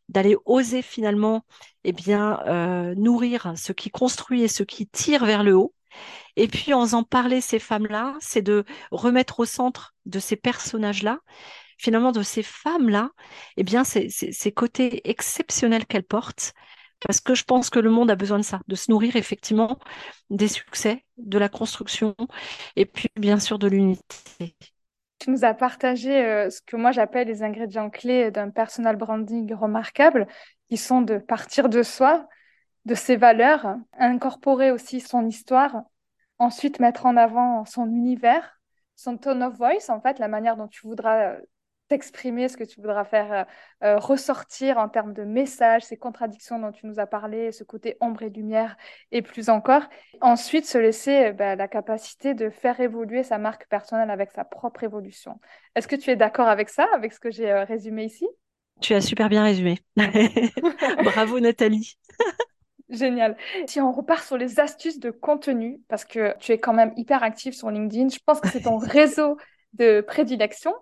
d'aller 0.10 0.36
oser 0.46 0.82
finalement, 0.82 1.46
eh 1.84 1.94
bien, 1.94 2.40
euh, 2.48 2.96
nourrir 2.96 3.54
ce 3.56 3.72
qui 3.72 3.90
construit 3.90 4.44
et 4.44 4.48
ce 4.48 4.64
qui 4.64 4.88
tire 4.88 5.26
vers 5.26 5.44
le 5.44 5.56
haut. 5.56 5.74
Et 6.36 6.48
puis, 6.48 6.74
en 6.74 6.94
en 6.94 7.04
parler 7.04 7.42
ces 7.42 7.60
femmes-là, 7.60 8.16
c'est 8.20 8.42
de 8.42 8.66
remettre 8.92 9.40
au 9.40 9.46
centre 9.46 9.96
de 10.06 10.20
ces 10.20 10.36
personnages-là, 10.36 11.20
finalement, 11.78 12.12
de 12.12 12.24
ces 12.24 12.44
femmes-là, 12.44 13.12
eh 13.58 13.64
bien, 13.64 13.84
ces 13.86 14.52
côtés 14.52 15.10
exceptionnels 15.10 15.86
qu'elles 15.86 16.04
portent, 16.04 16.54
parce 17.06 17.22
que 17.22 17.36
je 17.36 17.44
pense 17.44 17.70
que 17.70 17.80
le 17.80 17.90
monde 17.90 18.10
a 18.10 18.16
besoin 18.16 18.40
de 18.40 18.44
ça, 18.44 18.60
de 18.68 18.76
se 18.76 18.90
nourrir 18.90 19.16
effectivement 19.16 19.78
des 20.30 20.48
succès, 20.48 21.06
de 21.18 21.38
la 21.38 21.50
construction 21.50 22.16
et 22.76 22.86
puis 22.86 23.10
bien 23.16 23.40
sûr 23.40 23.60
de 23.60 23.68
l'unité. 23.68 24.56
Tu 25.20 25.30
nous 25.30 25.46
as 25.46 25.54
partagé 25.54 26.26
euh, 26.26 26.50
ce 26.50 26.62
que 26.62 26.76
moi 26.76 26.92
j'appelle 26.92 27.28
les 27.28 27.44
ingrédients 27.44 27.90
clés 27.90 28.32
d'un 28.32 28.50
personal 28.50 28.96
branding 28.96 29.54
remarquable, 29.54 30.28
qui 30.68 30.78
sont 30.78 31.02
de 31.02 31.18
partir 31.18 31.70
de 31.70 31.84
soi, 31.84 32.28
de 32.86 32.96
ses 32.96 33.16
valeurs, 33.16 33.76
incorporer 33.98 34.72
aussi 34.72 35.00
son 35.00 35.28
histoire, 35.28 35.84
ensuite 36.40 36.80
mettre 36.80 37.06
en 37.06 37.18
avant 37.18 37.66
son 37.66 37.88
univers, 37.88 38.60
son 38.96 39.18
tone 39.18 39.44
of 39.44 39.56
voice, 39.56 39.90
en 39.90 40.02
fait, 40.02 40.20
la 40.20 40.28
manière 40.28 40.58
dont 40.58 40.68
tu 40.68 40.88
voudras 40.88 41.36
t'exprimer, 41.88 42.48
ce 42.50 42.58
que 42.58 42.64
tu 42.64 42.82
voudras 42.82 43.06
faire 43.06 43.34
euh, 43.34 43.44
euh, 43.84 43.98
ressortir 44.00 44.78
en 44.78 44.90
termes 44.90 45.14
de 45.14 45.24
messages, 45.24 45.84
ces 45.84 45.98
contradictions 45.98 46.60
dont 46.60 46.72
tu 46.72 46.86
nous 46.88 47.00
as 47.00 47.06
parlé, 47.06 47.52
ce 47.52 47.64
côté 47.64 47.98
ombre 48.02 48.24
et 48.24 48.30
lumière, 48.30 48.76
et 49.12 49.22
plus 49.22 49.50
encore. 49.50 49.84
Ensuite, 50.22 50.66
se 50.66 50.78
laisser 50.78 51.26
euh, 51.26 51.34
bah, 51.34 51.56
la 51.56 51.68
capacité 51.68 52.34
de 52.34 52.50
faire 52.50 52.80
évoluer 52.80 53.24
sa 53.24 53.38
marque 53.38 53.68
personnelle 53.68 54.10
avec 54.10 54.32
sa 54.32 54.44
propre 54.44 54.84
évolution. 54.84 55.40
Est-ce 55.76 55.88
que 55.88 55.96
tu 55.96 56.10
es 56.10 56.16
d'accord 56.16 56.48
avec 56.48 56.70
ça, 56.70 56.88
avec 56.94 57.14
ce 57.14 57.20
que 57.20 57.32
j'ai 57.32 57.52
résumé 57.54 58.06
ici? 58.06 58.28
Tu 58.82 58.94
as 58.94 59.02
super 59.02 59.30
bien 59.30 59.44
résumé. 59.44 59.78
Bravo 61.04 61.40
Nathalie. 61.40 61.98
Génial. 62.90 63.36
Si 63.68 63.82
on 63.82 63.92
repart 63.92 64.24
sur 64.24 64.38
les 64.38 64.60
astuces 64.60 65.00
de 65.00 65.10
contenu, 65.10 65.82
parce 65.88 66.06
que 66.06 66.36
tu 66.40 66.52
es 66.52 66.60
quand 66.60 66.74
même 66.74 66.94
hyper 66.98 67.24
active 67.24 67.54
sur 67.54 67.72
LinkedIn, 67.72 68.10
je 68.10 68.20
pense 68.26 68.40
que 68.40 68.48
c'est 68.48 68.62
ton 68.62 68.78
réseau 68.78 69.38
de 69.74 70.02
prédilection. 70.02 70.74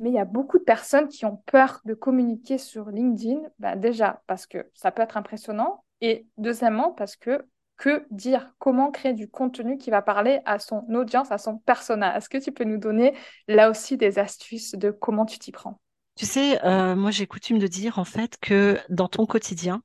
Mais 0.00 0.10
il 0.10 0.14
y 0.14 0.18
a 0.18 0.24
beaucoup 0.24 0.58
de 0.58 0.64
personnes 0.64 1.08
qui 1.08 1.24
ont 1.24 1.36
peur 1.46 1.80
de 1.84 1.94
communiquer 1.94 2.58
sur 2.58 2.90
LinkedIn, 2.90 3.40
ben 3.58 3.76
déjà 3.76 4.22
parce 4.26 4.46
que 4.46 4.70
ça 4.74 4.90
peut 4.90 5.02
être 5.02 5.16
impressionnant, 5.16 5.84
et 6.00 6.26
deuxièmement 6.36 6.92
parce 6.92 7.16
que 7.16 7.46
que 7.76 8.06
dire 8.10 8.52
Comment 8.58 8.90
créer 8.90 9.14
du 9.14 9.28
contenu 9.28 9.78
qui 9.78 9.90
va 9.90 10.02
parler 10.02 10.40
à 10.44 10.58
son 10.58 10.84
audience, 10.94 11.30
à 11.30 11.38
son 11.38 11.58
persona? 11.58 12.16
Est-ce 12.16 12.28
que 12.28 12.38
tu 12.38 12.52
peux 12.52 12.64
nous 12.64 12.78
donner 12.78 13.14
là 13.48 13.70
aussi 13.70 13.96
des 13.96 14.18
astuces 14.18 14.72
de 14.72 14.90
comment 14.90 15.26
tu 15.26 15.38
t'y 15.38 15.52
prends? 15.52 15.80
Tu 16.16 16.26
sais, 16.26 16.64
euh, 16.64 16.94
moi 16.94 17.10
j'ai 17.10 17.26
coutume 17.26 17.58
de 17.58 17.66
dire 17.66 17.98
en 17.98 18.04
fait 18.04 18.38
que 18.40 18.78
dans 18.88 19.08
ton 19.08 19.26
quotidien, 19.26 19.82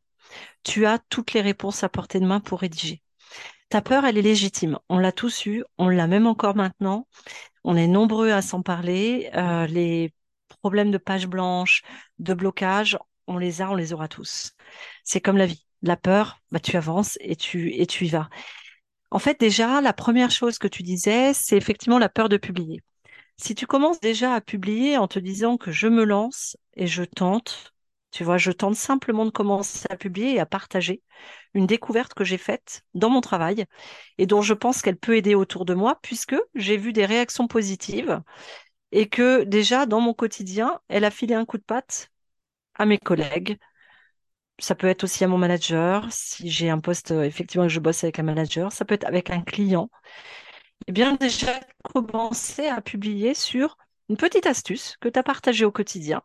tu 0.63 0.85
as 0.85 0.99
toutes 1.09 1.33
les 1.33 1.41
réponses 1.41 1.83
à 1.83 1.89
portée 1.89 2.19
de 2.19 2.25
main 2.25 2.39
pour 2.39 2.59
rédiger. 2.59 3.01
Ta 3.69 3.81
peur, 3.81 4.05
elle 4.05 4.17
est 4.17 4.23
légitime. 4.23 4.79
On 4.89 4.97
l'a 4.97 5.11
tous 5.11 5.45
eu, 5.45 5.63
on 5.77 5.89
l'a 5.89 6.07
même 6.07 6.25
encore 6.25 6.55
maintenant. 6.55 7.07
On 7.63 7.75
est 7.75 7.87
nombreux 7.87 8.31
à 8.31 8.41
s'en 8.41 8.61
parler. 8.61 9.29
Euh, 9.35 9.67
les 9.67 10.13
problèmes 10.61 10.91
de 10.91 10.97
page 10.97 11.27
blanche, 11.27 11.83
de 12.19 12.33
blocage, 12.33 12.97
on 13.27 13.37
les 13.37 13.61
a, 13.61 13.69
on 13.71 13.75
les 13.75 13.93
aura 13.93 14.07
tous. 14.07 14.53
C'est 15.03 15.21
comme 15.21 15.37
la 15.37 15.45
vie. 15.45 15.65
La 15.81 15.95
peur, 15.95 16.39
bah, 16.51 16.59
tu 16.59 16.75
avances 16.75 17.17
et 17.21 17.35
tu, 17.35 17.73
et 17.73 17.85
tu 17.87 18.05
y 18.05 18.09
vas. 18.09 18.29
En 19.11 19.19
fait, 19.19 19.39
déjà, 19.39 19.81
la 19.81 19.93
première 19.93 20.31
chose 20.31 20.59
que 20.59 20.67
tu 20.67 20.83
disais, 20.83 21.33
c'est 21.33 21.57
effectivement 21.57 21.99
la 21.99 22.09
peur 22.09 22.29
de 22.29 22.37
publier. 22.37 22.81
Si 23.37 23.55
tu 23.55 23.67
commences 23.67 23.99
déjà 24.01 24.33
à 24.35 24.41
publier 24.41 24.97
en 24.97 25.07
te 25.07 25.19
disant 25.19 25.57
que 25.57 25.71
je 25.71 25.87
me 25.87 26.03
lance 26.03 26.57
et 26.75 26.87
je 26.87 27.03
tente, 27.03 27.73
tu 28.11 28.23
vois, 28.23 28.37
je 28.37 28.51
tente 28.51 28.75
simplement 28.75 29.25
de 29.25 29.29
commencer 29.29 29.85
à 29.89 29.95
publier 29.97 30.35
et 30.35 30.39
à 30.39 30.45
partager 30.45 31.03
une 31.53 31.67
découverte 31.67 32.13
que 32.13 32.23
j'ai 32.23 32.37
faite 32.37 32.83
dans 32.93 33.09
mon 33.09 33.21
travail 33.21 33.65
et 34.17 34.25
dont 34.25 34.41
je 34.41 34.53
pense 34.53 34.81
qu'elle 34.81 34.97
peut 34.97 35.15
aider 35.15 35.35
autour 35.35 35.65
de 35.65 35.73
moi 35.75 35.99
puisque 36.01 36.35
j'ai 36.55 36.77
vu 36.77 36.93
des 36.93 37.05
réactions 37.05 37.47
positives 37.47 38.21
et 38.91 39.09
que 39.09 39.43
déjà 39.43 39.85
dans 39.85 40.01
mon 40.01 40.13
quotidien, 40.13 40.79
elle 40.89 41.05
a 41.05 41.11
filé 41.11 41.35
un 41.35 41.45
coup 41.45 41.57
de 41.57 41.63
patte 41.63 42.09
à 42.75 42.85
mes 42.85 42.99
collègues. 42.99 43.57
Ça 44.59 44.75
peut 44.75 44.87
être 44.87 45.05
aussi 45.05 45.23
à 45.23 45.27
mon 45.27 45.37
manager, 45.37 46.07
si 46.11 46.49
j'ai 46.49 46.69
un 46.69 46.79
poste, 46.79 47.11
euh, 47.11 47.23
effectivement, 47.23 47.65
que 47.67 47.73
je 47.73 47.79
bosse 47.79 48.03
avec 48.03 48.19
un 48.19 48.23
manager, 48.23 48.71
ça 48.73 48.83
peut 48.85 48.95
être 48.95 49.05
avec 49.07 49.29
un 49.29 49.41
client. 49.41 49.89
Eh 50.87 50.91
bien, 50.91 51.13
déjà, 51.15 51.59
commencer 51.83 52.67
à 52.67 52.81
publier 52.81 53.33
sur 53.33 53.77
une 54.09 54.17
petite 54.17 54.47
astuce 54.47 54.97
que 54.99 55.09
tu 55.09 55.19
as 55.19 55.23
partagée 55.23 55.65
au 55.65 55.71
quotidien 55.71 56.23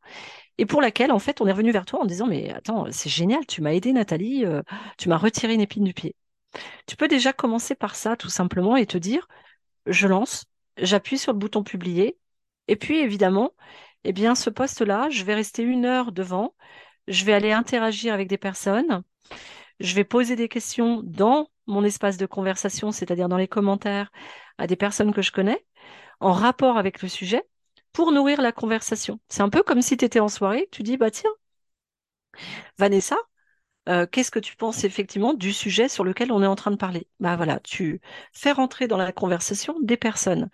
et 0.59 0.67
pour 0.67 0.81
laquelle, 0.81 1.13
en 1.13 1.19
fait, 1.19 1.41
on 1.41 1.47
est 1.47 1.53
revenu 1.53 1.73
vers 1.73 1.85
toi 1.85 2.01
en 2.01 2.07
disant, 2.07 2.27
mais 2.27 2.53
attends, 2.53 2.87
c'est 2.91 3.11
génial, 3.11 3.47
tu 3.47 3.61
m'as 3.63 3.73
aidé, 3.73 3.93
Nathalie, 3.93 4.45
euh, 4.45 4.63
tu 4.99 5.09
m'as 5.09 5.17
retiré 5.17 5.55
une 5.55 5.61
épine 5.61 5.85
du 5.85 5.95
pied. 5.95 6.15
Tu 6.87 6.97
peux 6.97 7.09
déjà 7.09 7.33
commencer 7.33 7.75
par 7.75 7.97
ça, 7.97 8.17
tout 8.17 8.29
simplement, 8.29 8.77
et 8.77 8.87
te 8.87 8.99
dire, 8.99 9.27
je 9.87 10.07
lance, 10.09 10.47
j'appuie 10.79 11.19
sur 11.19 11.33
le 11.33 11.39
bouton 11.39 11.65
publier, 11.65 12.19
et 12.69 12.77
puis, 12.77 12.99
évidemment, 12.99 13.53
eh 14.05 14.13
bien, 14.13 14.35
ce 14.35 14.51
poste-là, 14.51 15.09
je 15.11 15.25
vais 15.25 15.35
rester 15.35 15.63
une 15.63 15.87
heure 15.87 16.13
devant, 16.13 16.55
je 17.09 17.25
vais 17.25 17.33
aller 17.33 17.53
interagir 17.53 18.15
avec 18.15 18.29
des 18.29 18.39
personnes, 18.39 19.03
je 19.81 19.95
vais 19.95 20.05
poser 20.05 20.37
des 20.37 20.49
questions 20.49 21.03
dans 21.05 21.49
mon 21.67 21.85
espace 21.85 22.17
de 22.17 22.27
conversation, 22.27 22.93
c'est-à-dire 22.93 23.29
dans 23.29 23.37
les 23.37 23.49
commentaires, 23.49 24.13
à 24.59 24.67
des 24.67 24.77
personnes 24.77 25.13
que 25.13 25.23
je 25.23 25.33
connais, 25.33 25.65
en 26.21 26.33
rapport 26.33 26.79
avec 26.79 27.03
le 27.03 27.09
sujet, 27.09 27.43
pour 27.95 28.13
nourrir 28.13 28.43
la 28.43 28.53
conversation. 28.53 29.21
C'est 29.31 29.43
un 29.43 29.51
peu 29.51 29.65
comme 29.65 29.83
si 29.83 29.97
tu 29.97 30.05
étais 30.07 30.21
en 30.21 30.29
soirée, 30.29 30.69
tu 30.73 30.85
dis, 30.85 30.99
bah 30.99 31.11
tiens, 31.13 31.33
Vanessa, 32.79 33.17
euh, 33.89 34.07
qu'est-ce 34.07 34.31
que 34.31 34.39
tu 34.39 34.57
penses 34.57 34.85
effectivement 34.85 35.35
du 35.35 35.53
sujet 35.53 35.89
sur 35.89 36.05
lequel 36.05 36.33
on 36.33 36.43
est 36.43 36.47
en 36.49 36.57
train 36.57 36.71
de 36.71 36.77
parler? 36.77 37.09
Bah 37.21 37.37
voilà, 37.37 37.61
tu 37.61 38.01
fais 38.33 38.53
rentrer 38.53 38.89
dans 38.89 38.97
la 38.99 39.13
conversation 39.13 39.77
des 39.83 39.97
personnes. 39.97 40.51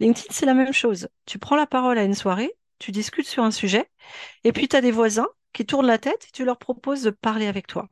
LinkedIn, 0.00 0.28
c'est 0.32 0.46
la 0.46 0.54
même 0.54 0.72
chose. 0.72 1.08
Tu 1.26 1.38
prends 1.38 1.56
la 1.56 1.66
parole 1.66 1.98
à 1.98 2.04
une 2.04 2.14
soirée, 2.14 2.52
tu 2.78 2.92
discutes 2.92 3.28
sur 3.28 3.44
un 3.44 3.52
sujet, 3.52 3.90
et 4.44 4.52
puis 4.52 4.68
tu 4.68 4.76
as 4.76 4.80
des 4.80 4.92
voisins 4.92 5.28
qui 5.52 5.66
tournent 5.66 5.86
la 5.86 5.98
tête 5.98 6.26
et 6.28 6.32
tu 6.32 6.44
leur 6.44 6.58
proposes 6.58 7.02
de 7.04 7.10
parler 7.10 7.46
avec 7.46 7.66
toi. 7.68 7.88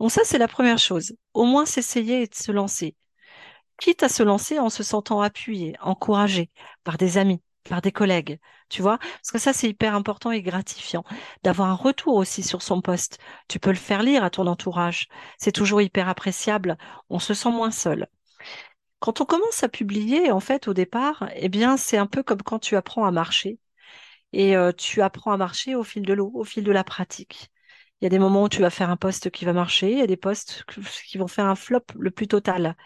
Donc 0.00 0.12
ça, 0.12 0.22
c'est 0.24 0.38
la 0.38 0.48
première 0.48 0.78
chose. 0.78 1.14
Au 1.34 1.44
moins 1.44 1.66
s'essayer 1.66 2.22
et 2.22 2.26
de 2.26 2.34
se 2.34 2.52
lancer. 2.52 2.96
Quitte 3.78 4.02
à 4.02 4.08
se 4.08 4.22
lancer 4.22 4.58
en 4.58 4.70
se 4.70 4.82
sentant 4.82 5.22
appuyé, 5.22 5.76
encouragé 5.80 6.50
par 6.84 6.98
des 6.98 7.18
amis, 7.18 7.42
par 7.68 7.82
des 7.82 7.92
collègues, 7.92 8.38
tu 8.68 8.82
vois? 8.82 8.98
Parce 8.98 9.30
que 9.32 9.38
ça, 9.38 9.52
c'est 9.52 9.68
hyper 9.68 9.94
important 9.94 10.30
et 10.30 10.42
gratifiant 10.42 11.04
d'avoir 11.42 11.68
un 11.68 11.74
retour 11.74 12.14
aussi 12.14 12.42
sur 12.42 12.62
son 12.62 12.80
poste. 12.80 13.18
Tu 13.48 13.58
peux 13.58 13.70
le 13.70 13.76
faire 13.76 14.02
lire 14.02 14.24
à 14.24 14.30
ton 14.30 14.46
entourage. 14.46 15.08
C'est 15.38 15.52
toujours 15.52 15.82
hyper 15.82 16.08
appréciable. 16.08 16.76
On 17.10 17.18
se 17.18 17.34
sent 17.34 17.50
moins 17.50 17.70
seul. 17.70 18.08
Quand 19.00 19.20
on 19.20 19.24
commence 19.24 19.62
à 19.64 19.68
publier, 19.68 20.30
en 20.30 20.40
fait, 20.40 20.68
au 20.68 20.74
départ, 20.74 21.28
eh 21.34 21.48
bien, 21.48 21.76
c'est 21.76 21.96
un 21.98 22.06
peu 22.06 22.22
comme 22.22 22.42
quand 22.42 22.58
tu 22.60 22.76
apprends 22.76 23.04
à 23.04 23.10
marcher. 23.10 23.58
Et 24.32 24.56
euh, 24.56 24.72
tu 24.72 25.02
apprends 25.02 25.32
à 25.32 25.36
marcher 25.36 25.74
au 25.74 25.82
fil 25.82 26.02
de 26.02 26.14
l'eau, 26.14 26.30
au 26.34 26.44
fil 26.44 26.64
de 26.64 26.72
la 26.72 26.84
pratique. 26.84 27.50
Il 28.00 28.04
y 28.04 28.06
a 28.06 28.10
des 28.10 28.18
moments 28.18 28.44
où 28.44 28.48
tu 28.48 28.60
vas 28.62 28.70
faire 28.70 28.90
un 28.90 28.96
poste 28.96 29.30
qui 29.30 29.44
va 29.44 29.52
marcher, 29.52 29.92
il 29.92 29.98
y 29.98 30.02
a 30.02 30.06
des 30.06 30.16
postes 30.16 30.64
qui 31.06 31.18
vont 31.18 31.28
faire 31.28 31.46
un 31.46 31.54
flop 31.54 31.84
le 31.98 32.10
plus 32.10 32.28
total. 32.28 32.76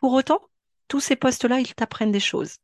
Pour 0.00 0.12
autant, 0.14 0.40
tous 0.88 1.00
ces 1.00 1.16
postes-là, 1.16 1.60
ils 1.60 1.74
t'apprennent 1.74 2.12
des 2.12 2.20
choses 2.20 2.56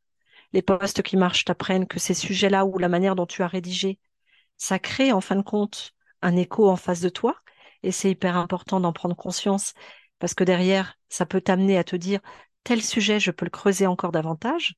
les 0.52 0.62
postes 0.62 1.02
qui 1.02 1.16
marchent 1.16 1.44
t'apprennent 1.44 1.86
que 1.86 1.98
ces 1.98 2.14
sujets-là 2.14 2.64
ou 2.64 2.78
la 2.78 2.88
manière 2.88 3.16
dont 3.16 3.26
tu 3.26 3.42
as 3.42 3.48
rédigé, 3.48 3.98
ça 4.56 4.78
crée 4.78 5.12
en 5.12 5.20
fin 5.20 5.36
de 5.36 5.42
compte 5.42 5.94
un 6.22 6.36
écho 6.36 6.68
en 6.70 6.76
face 6.76 7.00
de 7.00 7.08
toi. 7.08 7.36
Et 7.82 7.90
c'est 7.92 8.10
hyper 8.10 8.36
important 8.36 8.80
d'en 8.80 8.92
prendre 8.92 9.16
conscience 9.16 9.74
parce 10.18 10.34
que 10.34 10.44
derrière, 10.44 10.98
ça 11.08 11.26
peut 11.26 11.40
t'amener 11.40 11.78
à 11.78 11.84
te 11.84 11.96
dire 11.96 12.20
tel 12.64 12.80
sujet, 12.82 13.18
je 13.18 13.30
peux 13.32 13.44
le 13.44 13.50
creuser 13.50 13.86
encore 13.86 14.12
davantage. 14.12 14.76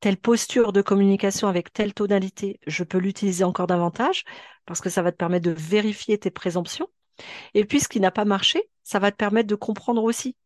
Telle 0.00 0.18
posture 0.18 0.72
de 0.72 0.82
communication 0.82 1.48
avec 1.48 1.72
telle 1.72 1.94
tonalité, 1.94 2.60
je 2.66 2.84
peux 2.84 2.98
l'utiliser 2.98 3.44
encore 3.44 3.66
davantage 3.66 4.24
parce 4.66 4.80
que 4.80 4.90
ça 4.90 5.00
va 5.02 5.12
te 5.12 5.16
permettre 5.16 5.46
de 5.46 5.54
vérifier 5.56 6.18
tes 6.18 6.30
présomptions. 6.30 6.88
Et 7.54 7.64
puis, 7.64 7.80
ce 7.80 7.88
qui 7.88 8.00
n'a 8.00 8.10
pas 8.10 8.26
marché, 8.26 8.68
ça 8.82 8.98
va 8.98 9.10
te 9.10 9.16
permettre 9.16 9.48
de 9.48 9.54
comprendre 9.54 10.02
aussi. 10.02 10.36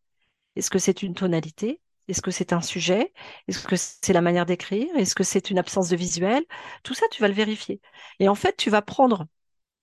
Est-ce 0.55 0.69
que 0.69 0.79
c'est 0.79 1.03
une 1.03 1.13
tonalité 1.13 1.81
est-ce 2.07 2.21
que 2.21 2.31
c'est 2.31 2.53
un 2.53 2.61
sujet? 2.61 3.13
Est-ce 3.47 3.67
que 3.67 3.75
c'est 3.77 4.13
la 4.13 4.21
manière 4.21 4.45
d'écrire? 4.45 4.87
Est-ce 4.95 5.15
que 5.15 5.23
c'est 5.23 5.49
une 5.49 5.59
absence 5.59 5.89
de 5.89 5.95
visuel? 5.95 6.43
Tout 6.83 6.93
ça, 6.93 7.05
tu 7.11 7.21
vas 7.21 7.27
le 7.27 7.33
vérifier. 7.33 7.81
Et 8.19 8.29
en 8.29 8.35
fait, 8.35 8.57
tu 8.57 8.69
vas 8.69 8.81
prendre 8.81 9.27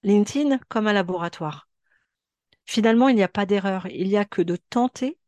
LinkedIn 0.05 0.59
comme 0.69 0.89
un 0.89 0.93
laboratoire. 0.93 1.69
Finalement, 2.67 3.09
il 3.09 3.17
n'y 3.17 3.23
a 3.23 3.29
pas 3.29 3.47
d'erreur. 3.47 3.87
Il 3.89 4.09
n'y 4.09 4.17
a 4.17 4.25
que 4.25 4.43
de 4.43 4.57
tenter 4.57 5.19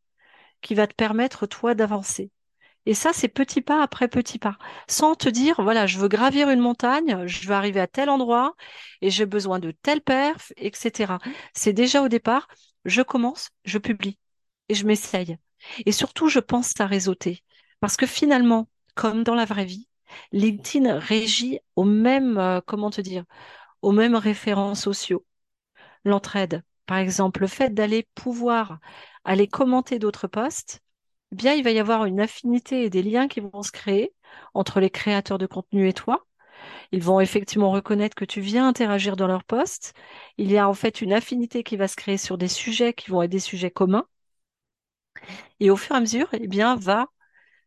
qui 0.63 0.75
va 0.75 0.87
te 0.87 0.95
permettre, 0.95 1.47
toi, 1.47 1.75
d'avancer. 1.75 2.31
Et 2.87 2.95
ça, 2.95 3.13
c'est 3.13 3.29
petit 3.29 3.61
pas 3.63 3.83
après 3.83 4.09
petit 4.09 4.39
pas, 4.39 4.57
sans 4.89 5.15
te 5.15 5.29
dire, 5.29 5.63
voilà, 5.63 5.87
je 5.87 5.99
veux 5.99 6.09
gravir 6.09 6.51
une 6.51 6.61
montagne, 6.61 7.27
je 7.27 7.47
veux 7.49 7.55
arriver 7.55 7.81
à 7.81 7.87
tel 7.87 8.09
endroit 8.09 8.55
et 9.03 9.11
j'ai 9.11 9.27
besoin 9.27 9.59
de 9.59 9.71
tel 9.73 10.01
perf, 10.01 10.53
etc. 10.57 11.19
C'est 11.55 11.73
déjà 11.75 12.03
au 12.03 12.09
départ, 12.09 12.49
je 12.87 13.03
commence, 13.03 13.51
je 13.65 13.79
publie 13.79 14.19
et 14.69 14.75
je 14.75 14.87
m'essaye. 14.87 15.39
Et 15.87 15.93
surtout, 15.93 16.29
je 16.29 16.41
pense 16.41 16.79
à 16.81 16.87
réseauter. 16.87 17.43
Parce 17.81 17.97
que 17.97 18.07
finalement, 18.07 18.69
comme 18.95 19.25
dans 19.25 19.35
la 19.35 19.45
vraie 19.45 19.65
vie, 19.65 19.89
LinkedIn 20.33 20.99
régit 20.99 21.61
aux 21.77 21.85
mêmes, 21.85 22.39
euh, 22.39 22.61
comment 22.67 22.91
te 22.91 23.01
dire, 23.01 23.25
aux 23.83 23.93
mêmes 23.93 24.17
référents 24.17 24.75
sociaux. 24.77 25.27
L'entraide, 26.05 26.63
par 26.87 26.99
exemple, 26.99 27.41
le 27.41 27.47
fait 27.47 27.71
d'aller 27.75 28.07
pouvoir 28.15 28.79
aller 29.25 29.47
commenter 29.49 29.99
d'autres 29.99 30.29
posts, 30.29 30.81
eh 31.33 31.37
bien, 31.37 31.55
il 31.55 31.65
va 31.65 31.71
y 31.71 31.79
avoir 31.79 32.05
une 32.07 32.21
affinité 32.21 32.85
et 32.85 32.91
des 32.91 33.03
liens 33.03 33.29
qui 33.29 33.41
vont 33.41 33.63
se 33.63 33.73
créer 33.73 34.15
entre 34.55 34.81
les 34.81 34.91
créateurs 34.91 35.39
de 35.39 35.47
contenu 35.47 35.89
et 35.89 35.93
toi. 35.93 36.27
Ils 36.93 37.03
vont 37.03 37.21
effectivement 37.21 37.71
reconnaître 37.73 38.15
que 38.17 38.25
tu 38.25 38.41
viens 38.41 38.69
interagir 38.69 39.17
dans 39.17 39.27
leurs 39.27 39.45
posts. 39.45 39.95
Il 40.39 40.51
y 40.53 40.59
a 40.59 40.69
en 40.69 40.75
fait 40.75 41.01
une 41.03 41.13
affinité 41.13 41.63
qui 41.65 41.77
va 41.77 41.89
se 41.89 41.97
créer 41.97 42.19
sur 42.19 42.39
des 42.39 42.49
sujets 42.49 42.93
qui 42.95 43.11
vont 43.11 43.23
être 43.23 43.31
des 43.31 43.41
sujets 43.41 43.71
communs. 43.71 44.07
Et 45.61 45.71
au 45.71 45.77
fur 45.77 45.95
et 45.95 45.99
à 45.99 46.01
mesure, 46.01 46.29
eh 46.33 46.49
bien, 46.49 46.75
va 46.77 47.07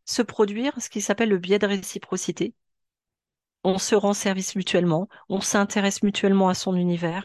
se 0.06 0.22
produire 0.22 0.82
ce 0.82 0.90
qui 0.90 1.02
s'appelle 1.02 1.30
le 1.30 1.38
biais 1.38 1.60
de 1.60 1.68
réciprocité. 1.68 2.56
On 3.66 3.78
se 3.78 3.96
rend 3.96 4.14
service 4.14 4.56
mutuellement, 4.56 5.08
on 5.30 5.40
s'intéresse 5.42 6.04
mutuellement 6.04 6.50
à 6.50 6.54
son 6.54 6.76
univers, 6.76 7.24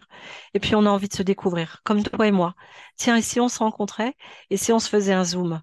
et 0.54 0.60
puis 0.60 0.74
on 0.76 0.86
a 0.86 0.90
envie 0.90 1.08
de 1.08 1.14
se 1.14 1.22
découvrir, 1.24 1.80
comme 1.84 2.02
toi 2.04 2.28
et 2.28 2.32
moi. 2.32 2.54
Tiens, 2.96 3.16
et 3.16 3.22
si 3.22 3.40
on 3.40 3.48
se 3.48 3.58
rencontrait, 3.58 4.14
et 4.50 4.56
si 4.56 4.72
on 4.72 4.78
se 4.78 4.88
faisait 4.88 5.12
un 5.12 5.24
zoom? 5.24 5.60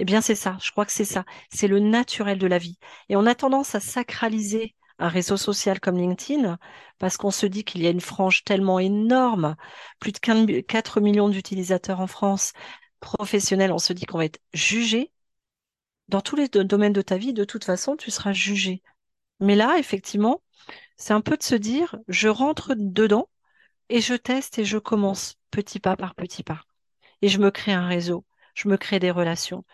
Eh 0.00 0.04
bien, 0.04 0.20
c'est 0.22 0.34
ça. 0.34 0.58
Je 0.62 0.70
crois 0.72 0.86
que 0.86 0.92
c'est 0.92 1.04
ça. 1.06 1.24
C'est 1.52 1.68
le 1.68 1.78
naturel 1.80 2.38
de 2.38 2.46
la 2.46 2.58
vie. 2.58 2.78
Et 3.08 3.16
on 3.16 3.26
a 3.26 3.34
tendance 3.34 3.74
à 3.74 3.80
sacraliser 3.80 4.74
un 4.98 5.08
réseau 5.08 5.36
social 5.36 5.80
comme 5.80 5.98
LinkedIn 5.98 6.58
parce 6.98 7.16
qu'on 7.16 7.30
se 7.30 7.46
dit 7.46 7.64
qu'il 7.64 7.82
y 7.82 7.86
a 7.86 7.90
une 7.90 8.00
frange 8.00 8.44
tellement 8.44 8.78
énorme, 8.78 9.56
plus 10.00 10.12
de 10.12 10.60
4 10.60 11.00
millions 11.00 11.28
d'utilisateurs 11.28 12.00
en 12.00 12.06
France 12.06 12.52
professionnels. 13.00 13.72
On 13.72 13.78
se 13.78 13.92
dit 13.92 14.06
qu'on 14.06 14.18
va 14.18 14.26
être 14.26 14.40
jugé. 14.54 15.12
Dans 16.08 16.20
tous 16.20 16.36
les 16.36 16.48
domaines 16.48 16.92
de 16.92 17.02
ta 17.02 17.16
vie, 17.16 17.32
de 17.32 17.44
toute 17.44 17.64
façon, 17.64 17.96
tu 17.96 18.10
seras 18.10 18.32
jugé. 18.32 18.82
Mais 19.40 19.56
là, 19.56 19.78
effectivement, 19.78 20.42
c'est 20.96 21.14
un 21.14 21.20
peu 21.20 21.36
de 21.36 21.42
se 21.42 21.54
dire, 21.54 21.96
je 22.08 22.28
rentre 22.28 22.74
dedans 22.76 23.28
et 23.90 24.00
je 24.00 24.14
teste 24.14 24.58
et 24.58 24.64
je 24.64 24.78
commence 24.78 25.36
petit 25.50 25.80
pas 25.80 25.96
par 25.96 26.14
petit 26.14 26.42
pas. 26.44 26.62
Et 27.22 27.28
je 27.28 27.38
me 27.38 27.50
crée 27.50 27.72
un 27.72 27.86
réseau 27.86 28.24
je 28.54 28.68
me 28.68 28.76
crée 28.76 28.98
des 28.98 29.10
relations. 29.10 29.64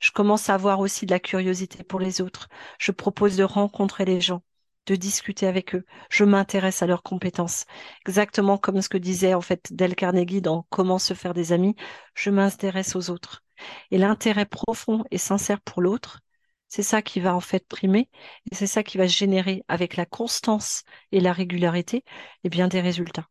Je 0.00 0.10
commence 0.10 0.50
à 0.50 0.54
avoir 0.54 0.80
aussi 0.80 1.06
de 1.06 1.12
la 1.12 1.20
curiosité 1.20 1.84
pour 1.84 2.00
les 2.00 2.20
autres. 2.20 2.48
Je 2.78 2.92
propose 2.92 3.36
de 3.36 3.44
rencontrer 3.44 4.04
les 4.04 4.20
gens, 4.20 4.42
de 4.86 4.96
discuter 4.96 5.46
avec 5.46 5.74
eux. 5.74 5.84
Je 6.10 6.24
m'intéresse 6.24 6.82
à 6.82 6.86
leurs 6.86 7.02
compétences. 7.02 7.66
Exactement 8.06 8.58
comme 8.58 8.82
ce 8.82 8.88
que 8.88 8.98
disait 8.98 9.34
en 9.34 9.40
fait 9.40 9.72
Del 9.72 9.94
Carnegie 9.94 10.40
dans 10.40 10.66
Comment 10.70 10.98
se 10.98 11.14
faire 11.14 11.34
des 11.34 11.52
amis, 11.52 11.76
je 12.14 12.30
m'intéresse 12.30 12.96
aux 12.96 13.10
autres. 13.10 13.44
Et 13.90 13.98
l'intérêt 13.98 14.46
profond 14.46 15.04
et 15.10 15.18
sincère 15.18 15.60
pour 15.60 15.82
l'autre, 15.82 16.20
c'est 16.68 16.82
ça 16.82 17.02
qui 17.02 17.20
va 17.20 17.34
en 17.36 17.40
fait 17.40 17.66
primer 17.68 18.08
et 18.50 18.54
c'est 18.54 18.66
ça 18.66 18.82
qui 18.82 18.98
va 18.98 19.06
générer 19.06 19.62
avec 19.68 19.96
la 19.96 20.06
constance 20.06 20.84
et 21.12 21.20
la 21.20 21.32
régularité 21.32 22.02
eh 22.44 22.48
bien 22.48 22.68
des 22.68 22.80
résultats. 22.80 23.28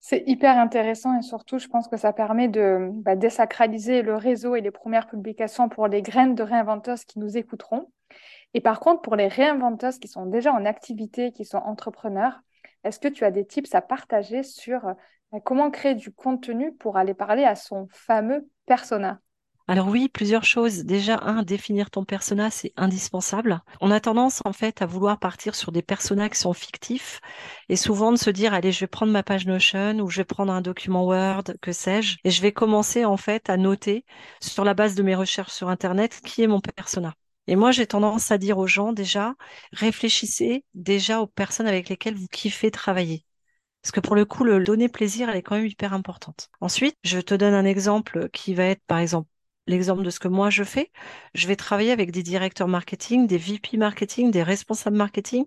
C'est 0.00 0.24
hyper 0.26 0.56
intéressant 0.58 1.18
et 1.18 1.22
surtout, 1.22 1.58
je 1.58 1.68
pense 1.68 1.88
que 1.88 1.96
ça 1.96 2.12
permet 2.12 2.48
de 2.48 2.88
bah, 2.92 3.16
désacraliser 3.16 4.00
le 4.02 4.16
réseau 4.16 4.56
et 4.56 4.60
les 4.60 4.70
premières 4.70 5.06
publications 5.06 5.68
pour 5.68 5.86
les 5.86 6.02
graines 6.02 6.34
de 6.34 6.42
réinventeuses 6.42 7.04
qui 7.04 7.18
nous 7.18 7.36
écouteront. 7.36 7.90
Et 8.54 8.60
par 8.60 8.80
contre, 8.80 9.02
pour 9.02 9.16
les 9.16 9.28
réinventeuses 9.28 9.98
qui 9.98 10.08
sont 10.08 10.26
déjà 10.26 10.52
en 10.52 10.64
activité, 10.64 11.32
qui 11.32 11.44
sont 11.44 11.58
entrepreneurs, 11.58 12.40
est-ce 12.84 12.98
que 12.98 13.08
tu 13.08 13.24
as 13.24 13.30
des 13.30 13.46
tips 13.46 13.74
à 13.74 13.80
partager 13.80 14.42
sur 14.42 14.80
bah, 15.32 15.40
comment 15.44 15.70
créer 15.70 15.94
du 15.94 16.12
contenu 16.12 16.74
pour 16.74 16.96
aller 16.96 17.14
parler 17.14 17.44
à 17.44 17.54
son 17.54 17.88
fameux 17.90 18.48
persona? 18.66 19.20
Alors 19.70 19.88
oui, 19.88 20.08
plusieurs 20.08 20.44
choses. 20.44 20.84
Déjà, 20.84 21.18
un, 21.20 21.42
définir 21.42 21.90
ton 21.90 22.02
persona, 22.02 22.50
c'est 22.50 22.72
indispensable. 22.78 23.60
On 23.82 23.90
a 23.90 24.00
tendance 24.00 24.40
en 24.46 24.54
fait 24.54 24.80
à 24.80 24.86
vouloir 24.86 25.18
partir 25.18 25.54
sur 25.54 25.72
des 25.72 25.82
personas 25.82 26.30
qui 26.30 26.38
sont 26.38 26.54
fictifs 26.54 27.20
et 27.68 27.76
souvent 27.76 28.10
de 28.10 28.16
se 28.16 28.30
dire, 28.30 28.54
allez, 28.54 28.72
je 28.72 28.80
vais 28.80 28.86
prendre 28.86 29.12
ma 29.12 29.22
page 29.22 29.46
Notion 29.46 29.98
ou 29.98 30.08
je 30.08 30.16
vais 30.16 30.24
prendre 30.24 30.54
un 30.54 30.62
document 30.62 31.04
Word, 31.04 31.44
que 31.60 31.72
sais-je, 31.72 32.16
et 32.24 32.30
je 32.30 32.40
vais 32.40 32.52
commencer 32.52 33.04
en 33.04 33.18
fait 33.18 33.50
à 33.50 33.58
noter 33.58 34.06
sur 34.40 34.64
la 34.64 34.72
base 34.72 34.94
de 34.94 35.02
mes 35.02 35.14
recherches 35.14 35.52
sur 35.52 35.68
Internet 35.68 36.22
qui 36.24 36.42
est 36.42 36.46
mon 36.46 36.60
persona. 36.60 37.14
Et 37.48 37.56
moi, 37.56 37.72
j'ai 37.72 37.86
tendance 37.86 38.30
à 38.30 38.38
dire 38.38 38.58
aux 38.58 38.68
gens 38.68 38.92
déjà, 38.92 39.34
réfléchissez 39.72 40.64
déjà 40.74 41.20
aux 41.20 41.26
personnes 41.26 41.66
avec 41.66 41.88
lesquelles 41.88 42.14
vous 42.14 42.28
kiffez 42.28 42.70
travailler. 42.70 43.24
Parce 43.82 43.92
que 43.92 44.00
pour 44.00 44.16
le 44.16 44.24
coup, 44.24 44.44
le 44.44 44.62
donner 44.64 44.88
plaisir, 44.88 45.30
elle 45.30 45.36
est 45.36 45.42
quand 45.42 45.56
même 45.56 45.66
hyper 45.66 45.94
importante. 45.94 46.50
Ensuite, 46.60 46.96
je 47.04 47.20
te 47.20 47.34
donne 47.34 47.54
un 47.54 47.64
exemple 47.64 48.28
qui 48.30 48.54
va 48.54 48.64
être, 48.66 48.82
par 48.86 48.98
exemple, 48.98 49.28
l'exemple 49.66 50.02
de 50.02 50.10
ce 50.10 50.20
que 50.20 50.28
moi 50.28 50.50
je 50.50 50.64
fais, 50.64 50.92
je 51.34 51.48
vais 51.48 51.56
travailler 51.56 51.92
avec 51.92 52.10
des 52.12 52.22
directeurs 52.22 52.68
marketing, 52.68 53.26
des 53.26 53.38
VP 53.38 53.76
marketing, 53.78 54.30
des 54.30 54.42
responsables 54.42 54.96
marketing, 54.96 55.46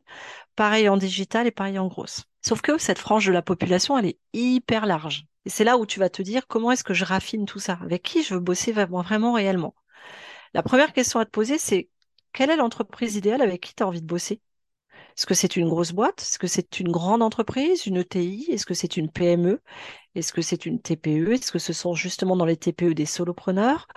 pareil 0.56 0.90
en 0.90 0.98
digital 0.98 1.48
et 1.48 1.52
pareil 1.52 1.80
en 1.80 1.88
grosse. 1.88 2.26
Sauf 2.44 2.62
que 2.62 2.78
cette 2.78 3.00
frange 3.00 3.28
de 3.28 3.34
la 3.34 3.44
population, 3.44 3.98
elle 3.98 4.08
est 4.08 4.20
hyper 4.34 4.86
large. 4.88 5.26
Et 5.46 5.50
c'est 5.52 5.64
là 5.66 5.78
où 5.78 5.86
tu 5.86 6.00
vas 6.00 6.10
te 6.10 6.22
dire 6.22 6.48
comment 6.48 6.72
est-ce 6.72 6.84
que 6.84 6.94
je 6.96 7.06
raffine 7.06 7.46
tout 7.46 7.60
ça? 7.60 7.80
Avec 7.84 8.04
qui 8.04 8.24
je 8.24 8.36
veux 8.36 8.40
bosser 8.40 8.72
vraiment, 8.72 9.02
vraiment 9.02 9.34
réellement? 9.34 9.76
La 10.54 10.64
première 10.64 10.94
question 10.94 11.20
à 11.20 11.26
te 11.26 11.30
poser, 11.32 11.58
c'est 11.58 11.90
quelle 12.34 12.50
est 12.50 12.56
l'entreprise 12.56 13.16
idéale 13.16 13.42
avec 13.42 13.62
qui 13.62 13.76
tu 13.76 13.84
as 13.84 13.88
envie 13.88 14.02
de 14.02 14.08
bosser? 14.08 14.42
Est-ce 15.18 15.26
que 15.26 15.34
c'est 15.34 15.56
une 15.58 15.70
grosse 15.70 15.94
boîte? 15.94 16.22
Est-ce 16.22 16.40
que 16.40 16.48
c'est 16.48 16.80
une 16.80 16.92
grande 16.92 17.22
entreprise, 17.24 17.86
une 17.86 17.98
ETI 17.98 18.48
Est-ce 18.52 18.66
que 18.66 18.74
c'est 18.74 18.98
une 18.98 19.12
PME 19.12 19.62
est-ce 20.16 20.34
que 20.34 20.42
c'est 20.42 20.66
une 20.66 20.82
TPE 20.82 21.34
Est-ce 21.34 21.52
que 21.52 21.60
ce 21.60 21.74
sont 21.74 21.94
justement 21.96 22.36
dans 22.38 22.46
les 22.46 22.58
TPE 22.58 22.94
des 22.96 23.06
solopreneurs? 23.06 23.88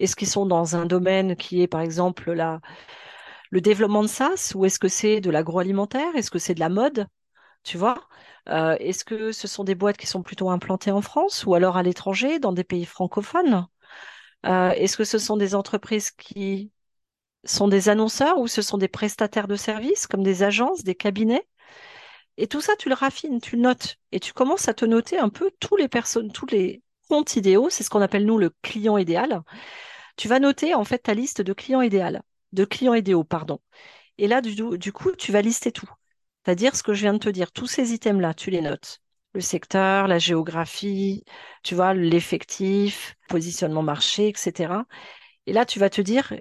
Est-ce 0.00 0.16
qu'ils 0.16 0.28
sont 0.28 0.46
dans 0.46 0.76
un 0.76 0.86
domaine 0.86 1.36
qui 1.36 1.62
est 1.62 1.68
par 1.68 1.80
exemple 1.82 2.32
le 3.50 3.60
développement 3.60 4.02
de 4.02 4.08
SaaS? 4.08 4.52
Ou 4.54 4.64
est-ce 4.64 4.78
que 4.78 4.88
c'est 4.88 5.20
de 5.20 5.30
l'agroalimentaire? 5.30 6.14
Est-ce 6.16 6.30
que 6.30 6.38
c'est 6.40 6.54
de 6.54 6.60
la 6.60 6.68
mode? 6.68 7.06
Tu 7.64 7.78
vois? 7.78 8.08
Euh, 8.48 8.76
Est-ce 8.80 9.04
que 9.04 9.32
ce 9.32 9.48
sont 9.48 9.64
des 9.64 9.74
boîtes 9.76 9.98
qui 9.98 10.06
sont 10.08 10.22
plutôt 10.22 10.50
implantées 10.50 10.92
en 10.92 11.02
France? 11.02 11.44
Ou 11.46 11.54
alors 11.54 11.76
à 11.78 11.82
l'étranger, 11.84 12.38
dans 12.40 12.52
des 12.52 12.64
pays 12.64 12.86
francophones? 12.86 13.66
Est-ce 14.44 14.96
que 14.96 15.04
ce 15.04 15.18
sont 15.18 15.36
des 15.36 15.54
entreprises 15.54 16.10
qui 16.10 16.70
sont 17.44 17.68
des 17.68 17.88
annonceurs 17.88 18.38
ou 18.38 18.48
ce 18.48 18.62
sont 18.62 18.78
des 18.78 18.88
prestataires 18.88 19.48
de 19.48 19.56
services 19.56 20.06
comme 20.06 20.22
des 20.22 20.42
agences, 20.42 20.84
des 20.84 20.94
cabinets? 20.94 21.46
Et 22.38 22.46
tout 22.46 22.60
ça, 22.60 22.74
tu 22.76 22.88
le 22.88 22.94
raffines, 22.94 23.40
tu 23.40 23.56
le 23.56 23.62
notes 23.62 23.96
et 24.10 24.20
tu 24.20 24.32
commences 24.32 24.68
à 24.68 24.74
te 24.74 24.84
noter 24.84 25.18
un 25.18 25.28
peu 25.28 25.50
tous 25.60 25.76
les 25.76 25.88
personnes, 25.88 26.32
tous 26.32 26.46
les 26.46 26.82
comptes 27.08 27.36
idéaux, 27.36 27.68
c'est 27.70 27.84
ce 27.84 27.90
qu'on 27.90 28.00
appelle 28.00 28.24
nous 28.24 28.38
le 28.38 28.50
client 28.62 28.96
idéal. 28.96 29.42
Tu 30.16 30.28
vas 30.28 30.38
noter 30.40 30.74
en 30.74 30.84
fait 30.84 30.98
ta 30.98 31.14
liste 31.14 31.42
de 31.42 31.52
clients 31.52 31.82
idéal, 31.82 32.22
de 32.52 32.64
clients 32.64 32.94
idéaux, 32.94 33.24
pardon. 33.24 33.60
Et 34.18 34.28
là, 34.28 34.40
du 34.40 34.92
coup, 34.92 35.12
tu 35.12 35.32
vas 35.32 35.42
lister 35.42 35.72
tout. 35.72 35.90
C'est-à-dire 36.44 36.74
ce 36.76 36.82
que 36.82 36.94
je 36.94 37.02
viens 37.02 37.14
de 37.14 37.18
te 37.18 37.28
dire, 37.28 37.52
tous 37.52 37.66
ces 37.66 37.92
items-là, 37.92 38.34
tu 38.34 38.50
les 38.50 38.60
notes. 38.62 39.00
Le 39.34 39.40
secteur, 39.40 40.08
la 40.08 40.18
géographie, 40.18 41.24
tu 41.62 41.74
vois, 41.74 41.94
l'effectif, 41.94 43.16
positionnement 43.28 43.82
marché, 43.82 44.28
etc. 44.28 44.86
Et 45.46 45.52
là, 45.54 45.64
tu 45.66 45.78
vas 45.78 45.90
te 45.90 46.02
dire, 46.02 46.34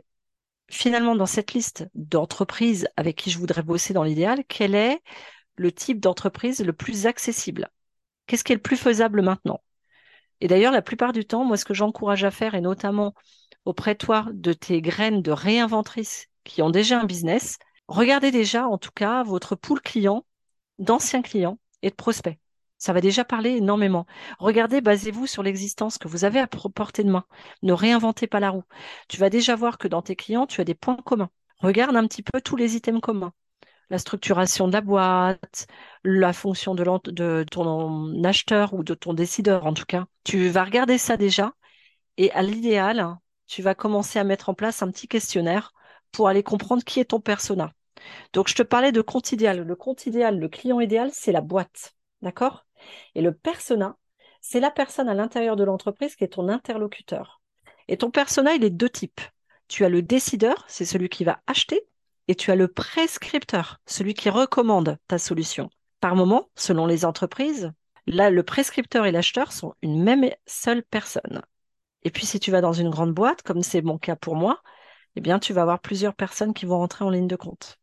finalement, 0.70 1.16
dans 1.16 1.26
cette 1.26 1.54
liste 1.54 1.88
d'entreprises 1.96 2.88
avec 2.98 3.18
qui 3.18 3.32
je 3.32 3.40
voudrais 3.40 3.64
bosser 3.64 3.94
dans 3.94 4.04
l'idéal, 4.04 4.44
quelle 4.48 4.76
est 4.76 5.02
le 5.58 5.72
type 5.72 6.02
d'entreprise 6.02 6.62
le 6.66 6.74
plus 6.74 7.08
accessible? 7.08 7.70
Qu'est-ce 8.28 8.44
qui 8.44 8.54
est 8.54 8.58
le 8.58 8.64
plus 8.64 8.78
faisable 8.78 9.22
maintenant? 9.24 9.62
Et 10.42 10.50
d'ailleurs, 10.50 10.74
la 10.74 10.82
plupart 10.82 11.14
du 11.14 11.26
temps, 11.26 11.46
moi, 11.46 11.58
ce 11.58 11.66
que 11.66 11.76
j'encourage 11.76 12.26
à 12.26 12.32
faire, 12.32 12.56
et 12.56 12.62
notamment 12.62 13.14
auprès 13.66 13.94
de 13.94 14.00
toi, 14.00 14.28
de 14.34 14.54
tes 14.54 14.82
graines 14.82 15.22
de 15.22 15.32
réinventrices 15.32 16.28
qui 16.44 16.62
ont 16.64 16.72
déjà 16.72 17.00
un 17.00 17.06
business, 17.06 17.60
regardez 17.88 18.32
déjà, 18.32 18.68
en 18.68 18.78
tout 18.80 18.92
cas, 18.92 19.24
votre 19.24 19.56
pool 19.56 19.82
client, 19.82 20.26
d'anciens 20.80 21.24
clients 21.24 21.60
et 21.84 21.92
de 21.92 21.96
prospects. 21.96 22.41
Ça 22.82 22.94
va 22.94 23.02
déjà 23.02 23.24
parler 23.24 23.52
énormément. 23.58 24.08
Regardez, 24.40 24.82
basez-vous 24.82 25.28
sur 25.28 25.44
l'existence 25.44 26.00
que 26.00 26.08
vous 26.08 26.26
avez 26.26 26.40
à 26.40 26.48
portée 26.48 27.04
de 27.04 27.12
main. 27.12 27.26
Ne 27.62 27.74
réinventez 27.74 28.26
pas 28.26 28.40
la 28.40 28.50
roue. 28.50 28.64
Tu 29.08 29.18
vas 29.18 29.30
déjà 29.30 29.56
voir 29.56 29.78
que 29.78 29.88
dans 29.88 30.02
tes 30.02 30.16
clients, 30.16 30.48
tu 30.48 30.62
as 30.62 30.64
des 30.64 30.74
points 30.74 30.98
communs. 30.98 31.30
Regarde 31.60 31.96
un 31.96 32.08
petit 32.08 32.24
peu 32.24 32.42
tous 32.42 32.56
les 32.56 32.76
items 32.76 33.00
communs 33.00 33.34
la 33.92 34.00
structuration 34.00 34.68
de 34.68 34.74
la 34.74 34.82
boîte, 34.82 35.68
la 36.06 36.34
fonction 36.34 36.74
de, 36.74 36.84
de, 37.12 37.46
ton 37.52 38.24
acheteur 38.24 38.74
ou 38.74 38.84
de 38.84 38.94
ton 38.94 39.14
décideur 39.14 39.66
en 39.68 39.74
tout 39.74 39.86
cas. 39.86 40.06
Tu 40.24 40.48
vas 40.48 40.64
regarder 40.64 40.98
ça 40.98 41.18
déjà 41.18 41.54
et 42.18 42.32
à 42.32 42.42
l'idéal, 42.42 43.18
tu 43.48 43.62
vas 43.62 43.76
commencer 43.76 44.18
à 44.18 44.24
mettre 44.24 44.48
en 44.50 44.54
place 44.54 44.82
un 44.82 44.90
petit 44.90 45.10
questionnaire 45.10 45.74
pour 46.14 46.30
aller 46.30 46.42
comprendre 46.42 46.84
qui 46.84 47.02
est 47.02 47.06
ton 47.12 47.20
persona. 47.20 47.74
Donc 48.34 48.48
je 48.48 48.56
te 48.56 48.64
parlais 48.64 48.94
de 48.94 49.02
compte 49.02 49.34
idéal. 49.34 49.60
Le 49.60 49.76
compte 49.76 50.06
idéal, 50.06 50.40
le 50.40 50.50
client 50.50 50.80
idéal, 50.80 51.12
c'est 51.14 51.34
la 51.34 51.42
boîte. 51.42 51.94
D'accord? 52.22 52.66
Et 53.16 53.22
le 53.22 53.34
persona, 53.34 53.98
c'est 54.42 54.60
la 54.60 54.72
personne 54.72 55.10
à 55.10 55.14
l'intérieur 55.14 55.56
de 55.56 55.64
l'entreprise 55.64 56.16
qui 56.16 56.24
est 56.24 56.30
ton 56.30 56.50
interlocuteur. 56.50 57.42
Et 57.88 57.98
ton 57.98 58.12
persona, 58.12 58.54
il 58.54 58.64
est 58.64 58.70
de 58.70 58.78
deux 58.78 58.90
types. 58.90 59.22
Tu 59.68 59.86
as 59.86 59.90
le 59.90 60.02
décideur, 60.02 60.66
c'est 60.68 60.86
celui 60.86 61.10
qui 61.10 61.24
va 61.24 61.42
acheter, 61.48 61.86
et 62.28 62.36
tu 62.36 62.52
as 62.52 62.56
le 62.56 62.68
prescripteur, 62.68 63.80
celui 63.86 64.14
qui 64.14 64.30
recommande 64.30 64.98
ta 65.08 65.18
solution. 65.18 65.70
Par 66.00 66.16
moment, 66.16 66.50
selon 66.56 66.86
les 66.86 67.06
entreprises, 67.06 67.72
là, 68.08 68.30
le 68.30 68.44
prescripteur 68.44 69.06
et 69.06 69.12
l'acheteur 69.12 69.52
sont 69.52 69.76
une 69.82 70.04
même 70.04 70.30
seule 70.46 70.84
personne. 70.84 71.42
Et 72.04 72.10
puis, 72.10 72.26
si 72.26 72.40
tu 72.40 72.52
vas 72.52 72.62
dans 72.62 72.74
une 72.74 72.90
grande 72.90 73.14
boîte, 73.14 73.44
comme 73.44 73.62
c'est 73.62 73.82
mon 73.82 73.98
cas 73.98 74.16
pour 74.16 74.36
moi, 74.36 74.62
eh 75.16 75.22
bien, 75.22 75.40
tu 75.40 75.54
vas 75.54 75.62
avoir 75.62 75.80
plusieurs 75.80 76.16
personnes 76.16 76.54
qui 76.54 76.66
vont 76.66 76.80
rentrer 76.80 77.06
en 77.06 77.10
ligne 77.10 77.28
de 77.28 77.36
compte. 77.36 77.80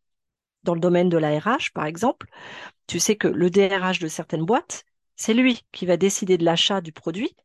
Dans 0.65 0.75
le 0.75 0.81
domaine 0.81 1.09
de 1.09 1.19
la 1.19 1.39
RH, 1.39 1.73
par 1.73 1.87
exemple, 1.87 2.29
tu 2.87 2.99
sais 2.99 3.17
que 3.17 3.29
le 3.29 3.51
DRH 3.51 4.01
de 4.01 4.09
certaines 4.09 4.45
boîtes, 4.45 4.85
c'est 5.19 5.35
lui 5.35 5.65
qui 5.73 5.85
va 5.85 5.99
décider 5.99 6.39
de 6.39 6.45
l'achat 6.47 6.81
du 6.81 6.93
produit, 6.93 7.37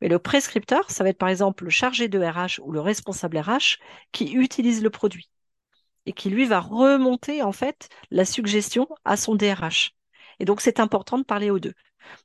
mais 0.00 0.08
le 0.08 0.18
prescripteur, 0.18 0.90
ça 0.90 1.04
va 1.04 1.10
être 1.10 1.18
par 1.18 1.28
exemple 1.28 1.64
le 1.64 1.70
chargé 1.70 2.08
de 2.08 2.18
RH 2.18 2.60
ou 2.64 2.72
le 2.72 2.80
responsable 2.80 3.38
RH 3.38 3.78
qui 4.12 4.32
utilise 4.32 4.82
le 4.82 4.90
produit 4.90 5.30
et 6.06 6.12
qui 6.12 6.30
lui 6.30 6.46
va 6.46 6.60
remonter 6.60 7.42
en 7.42 7.52
fait 7.52 7.88
la 8.10 8.24
suggestion 8.24 8.88
à 9.04 9.16
son 9.16 9.34
DRH. 9.34 9.92
Et 10.40 10.44
donc 10.46 10.60
c'est 10.62 10.80
important 10.80 11.18
de 11.18 11.24
parler 11.24 11.50
aux 11.50 11.60
deux. 11.60 11.74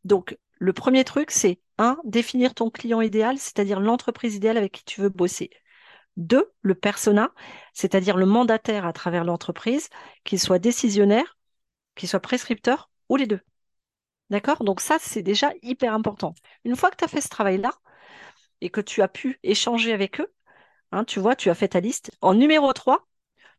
Donc 0.06 0.38
le 0.60 0.74
premier 0.74 1.04
truc 1.04 1.32
c'est 1.32 1.60
un 1.78 1.98
définir 2.06 2.54
ton 2.54 2.70
client 2.70 3.02
idéal, 3.02 3.38
c'est-à-dire 3.38 3.82
l'entreprise 3.82 4.36
idéale 4.36 4.58
avec 4.58 4.72
qui 4.72 4.86
tu 4.86 5.02
veux 5.02 5.10
bosser. 5.10 5.50
Deux, 6.18 6.50
le 6.62 6.76
persona, 6.76 7.32
c'est-à-dire 7.74 8.16
le 8.16 8.26
mandataire 8.26 8.86
à 8.86 8.94
travers 8.94 9.26
l'entreprise, 9.26 9.90
qu'il 10.24 10.40
soit 10.40 10.60
décisionnaire, 10.60 11.38
qu'il 11.96 12.08
soit 12.08 12.22
prescripteur 12.22 12.90
ou 13.10 13.18
les 13.18 13.28
deux. 13.28 13.42
D'accord? 14.30 14.64
Donc 14.64 14.82
ça, 14.82 14.98
c'est 15.00 15.22
déjà 15.22 15.52
hyper 15.62 15.94
important. 15.94 16.34
Une 16.64 16.76
fois 16.76 16.90
que 16.92 16.98
tu 16.98 17.04
as 17.04 17.08
fait 17.08 17.22
ce 17.22 17.30
travail-là 17.30 17.72
et 18.62 18.70
que 18.70 18.82
tu 18.82 19.02
as 19.02 19.08
pu 19.08 19.40
échanger 19.44 19.94
avec 19.94 20.20
eux, 20.20 20.34
Hein, 20.96 21.04
tu 21.04 21.20
vois, 21.20 21.36
tu 21.36 21.50
as 21.50 21.56
fait 21.56 21.68
ta 21.70 21.82
liste. 21.82 22.12
En 22.22 22.34
numéro 22.34 22.72
3, 22.72 23.06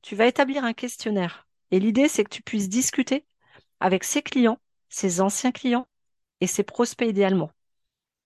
tu 0.01 0.17
vas 0.17 0.27
établir 0.27 0.65
un 0.65 0.73
questionnaire. 0.73 1.47
Et 1.71 1.81
l'idée, 1.81 2.09
c'est 2.09 2.25
que 2.25 2.31
tu 2.31 2.43
puisses 2.43 2.71
discuter 2.71 3.27
avec 3.79 4.05
ses 4.05 4.23
clients, 4.23 4.59
ses 4.89 5.21
anciens 5.21 5.53
clients 5.53 5.87
et 6.41 6.47
ses 6.47 6.63
prospects 6.63 7.09
idéalement. 7.09 7.51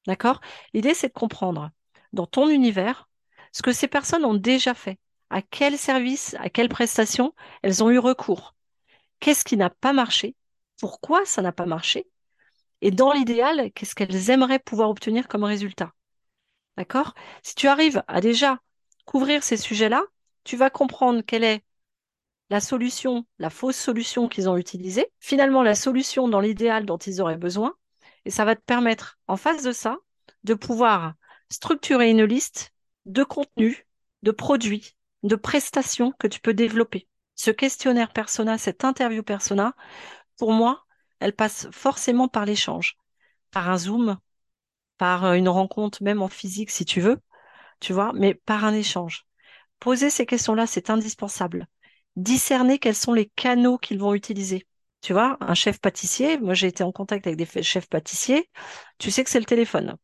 D'accord? 0.07 0.41
L'idée, 0.75 0.95
c'est 0.95 1.09
de 1.09 1.13
comprendre 1.13 1.71
dans 2.13 2.27
ton 2.27 2.49
univers 2.49 3.09
ce 3.53 3.63
que 3.63 3.73
ces 3.73 3.89
personnes 3.89 4.25
ont 4.25 4.35
déjà 4.35 4.75
fait, 4.75 4.99
à 5.29 5.43
quel 5.43 5.77
service, 5.77 6.37
à 6.39 6.49
quelle 6.49 6.69
prestation 6.69 7.35
elles 7.63 7.83
ont 7.83 7.91
eu 7.91 7.99
recours, 7.99 8.55
qu'est-ce 9.19 9.45
qui 9.45 9.57
n'a 9.57 9.71
pas 9.71 9.93
marché, 9.93 10.37
pourquoi 10.79 11.25
ça 11.25 11.43
n'a 11.43 11.53
pas 11.53 11.67
marché, 11.67 12.07
et 12.81 12.91
dans 12.91 13.13
l'idéal, 13.13 13.71
qu'est-ce 13.75 13.95
qu'elles 13.95 14.31
aimeraient 14.31 14.59
pouvoir 14.59 14.91
obtenir 14.91 15.29
comme 15.29 15.45
résultat? 15.45 15.93
D'accord? 16.77 17.15
Si 17.43 17.55
tu 17.55 17.69
arrives 17.69 18.03
à 18.09 18.21
déjà 18.21 18.59
couvrir 19.05 19.43
ces 19.43 19.57
sujets-là, 19.57 20.03
tu 20.45 20.57
vas 20.57 20.71
comprendre 20.71 21.23
quelle 21.23 21.45
est 21.45 21.63
la 22.49 22.61
solution, 22.61 23.27
la 23.39 23.51
fausse 23.51 23.77
solution 23.77 24.29
qu'ils 24.29 24.49
ont 24.49 24.57
utilisée, 24.57 25.13
finalement 25.21 25.63
la 25.63 25.75
solution 25.75 26.29
dans 26.29 26.41
l'idéal 26.41 26.85
dont 26.85 26.99
ils 26.99 27.21
auraient 27.21 27.37
besoin, 27.37 27.75
et 28.25 28.31
ça 28.31 28.45
va 28.45 28.57
te 28.57 28.63
permettre, 28.63 29.19
en 29.29 29.37
face 29.37 29.63
de 29.63 29.73
ça, 29.73 29.99
de 30.45 30.55
pouvoir 30.55 31.15
structurer 31.49 32.11
une 32.11 32.25
liste 32.25 32.73
de 33.07 33.25
contenus, 33.25 33.85
de 34.23 34.31
produits, 34.31 34.97
de 35.23 35.37
prestations 35.37 36.13
que 36.19 36.27
tu 36.27 36.41
peux 36.41 36.55
développer. 36.55 37.09
Ce 37.35 37.51
questionnaire 37.51 38.13
persona, 38.13 38.59
cette 38.59 38.85
interview 38.85 39.23
persona, 39.23 39.75
pour 40.37 40.53
moi, 40.53 40.85
elle 41.21 41.35
passe 41.35 41.69
forcément 41.73 42.29
par 42.29 42.47
l'échange, 42.47 42.97
par 43.51 43.71
un 43.71 43.79
zoom, 43.79 44.19
par 44.99 45.35
une 45.35 45.49
rencontre 45.49 46.03
même 46.03 46.23
en 46.23 46.29
physique 46.29 46.71
si 46.71 46.85
tu 46.85 47.01
veux, 47.01 47.19
tu 47.81 47.93
vois, 47.93 48.13
mais 48.15 48.35
par 48.35 48.65
un 48.65 48.75
échange. 48.75 49.27
Poser 49.81 50.11
ces 50.11 50.27
questions-là, 50.27 50.67
c'est 50.67 50.91
indispensable. 50.91 51.67
Discerner 52.17 52.79
quels 52.79 52.97
sont 52.97 53.15
les 53.15 53.27
canaux 53.37 53.79
qu'ils 53.79 53.99
vont 53.99 54.15
utiliser. 54.15 54.67
Tu 55.01 55.13
vois, 55.15 55.39
un 55.41 55.55
chef 55.55 55.81
pâtissier, 55.81 56.39
moi 56.39 56.55
j'ai 56.55 56.67
été 56.69 56.85
en 56.85 56.93
contact 56.93 57.27
avec 57.27 57.39
des 57.39 57.63
chefs 57.63 57.89
pâtissiers, 57.89 58.51
tu 58.99 59.11
sais 59.11 59.25
que 59.25 59.31
c'est 59.31 59.41
le 59.41 59.47
téléphone. 59.47 59.97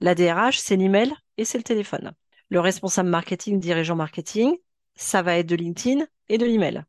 La 0.00 0.14
DRH, 0.14 0.58
c'est 0.58 0.76
l'email 0.76 1.14
et 1.38 1.44
c'est 1.44 1.58
le 1.58 1.64
téléphone. 1.64 2.12
Le 2.50 2.60
responsable 2.60 3.08
marketing, 3.08 3.60
dirigeant 3.60 3.96
marketing, 3.96 4.56
ça 4.96 5.22
va 5.22 5.36
être 5.38 5.46
de 5.46 5.56
LinkedIn 5.56 6.06
et 6.28 6.38
de 6.38 6.46
l'email. 6.46 6.84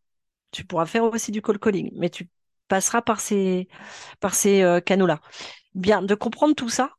Tu 0.51 0.65
pourras 0.65 0.85
faire 0.85 1.05
aussi 1.05 1.31
du 1.31 1.41
call 1.41 1.59
calling, 1.59 1.91
mais 1.95 2.09
tu 2.09 2.29
ces, 3.19 3.67
par 4.19 4.35
ces 4.35 4.61
euh, 4.61 4.79
canaux-là. 4.79 5.19
Bien, 5.75 6.01
de 6.01 6.15
comprendre 6.15 6.55
tout 6.55 6.69
ça, 6.69 6.91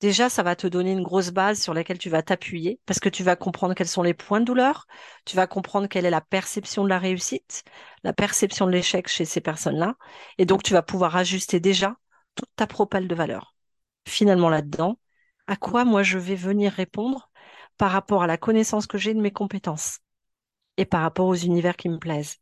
Déjà, 0.00 0.28
ça 0.28 0.44
va 0.44 0.54
te 0.54 0.68
donner 0.68 0.92
une 0.92 1.02
grosse 1.02 1.30
base 1.30 1.60
sur 1.60 1.74
laquelle 1.74 1.98
tu 1.98 2.08
vas 2.08 2.22
t'appuyer 2.22 2.80
parce 2.86 3.00
que 3.00 3.08
tu 3.08 3.24
vas 3.24 3.34
comprendre 3.34 3.74
quels 3.74 3.88
sont 3.88 4.02
les 4.02 4.14
points 4.14 4.38
de 4.40 4.44
douleur, 4.44 4.86
tu 5.24 5.34
vas 5.34 5.48
comprendre 5.48 5.88
quelle 5.88 6.06
est 6.06 6.10
la 6.10 6.20
perception 6.20 6.84
de 6.84 6.88
la 6.88 7.00
réussite, 7.00 7.64
la 8.04 8.12
perception 8.12 8.66
de 8.66 8.70
l'échec 8.72 9.08
chez 9.08 9.24
ces 9.24 9.40
personnes-là, 9.40 9.96
et 10.38 10.46
donc 10.46 10.62
tu 10.62 10.72
vas 10.72 10.82
pouvoir 10.82 11.16
ajuster 11.16 11.58
déjà 11.58 11.96
toute 12.36 12.48
ta 12.54 12.68
propale 12.68 13.08
de 13.08 13.14
valeur. 13.16 13.56
Finalement, 14.06 14.50
là-dedans, 14.50 15.00
à 15.48 15.56
quoi 15.56 15.84
moi 15.84 16.04
je 16.04 16.18
vais 16.18 16.36
venir 16.36 16.72
répondre 16.72 17.30
par 17.76 17.90
rapport 17.90 18.22
à 18.22 18.28
la 18.28 18.36
connaissance 18.38 18.86
que 18.86 18.98
j'ai 18.98 19.14
de 19.14 19.20
mes 19.20 19.32
compétences 19.32 19.98
et 20.76 20.84
par 20.84 21.02
rapport 21.02 21.26
aux 21.26 21.34
univers 21.34 21.76
qui 21.76 21.88
me 21.88 21.98
plaisent. 21.98 22.38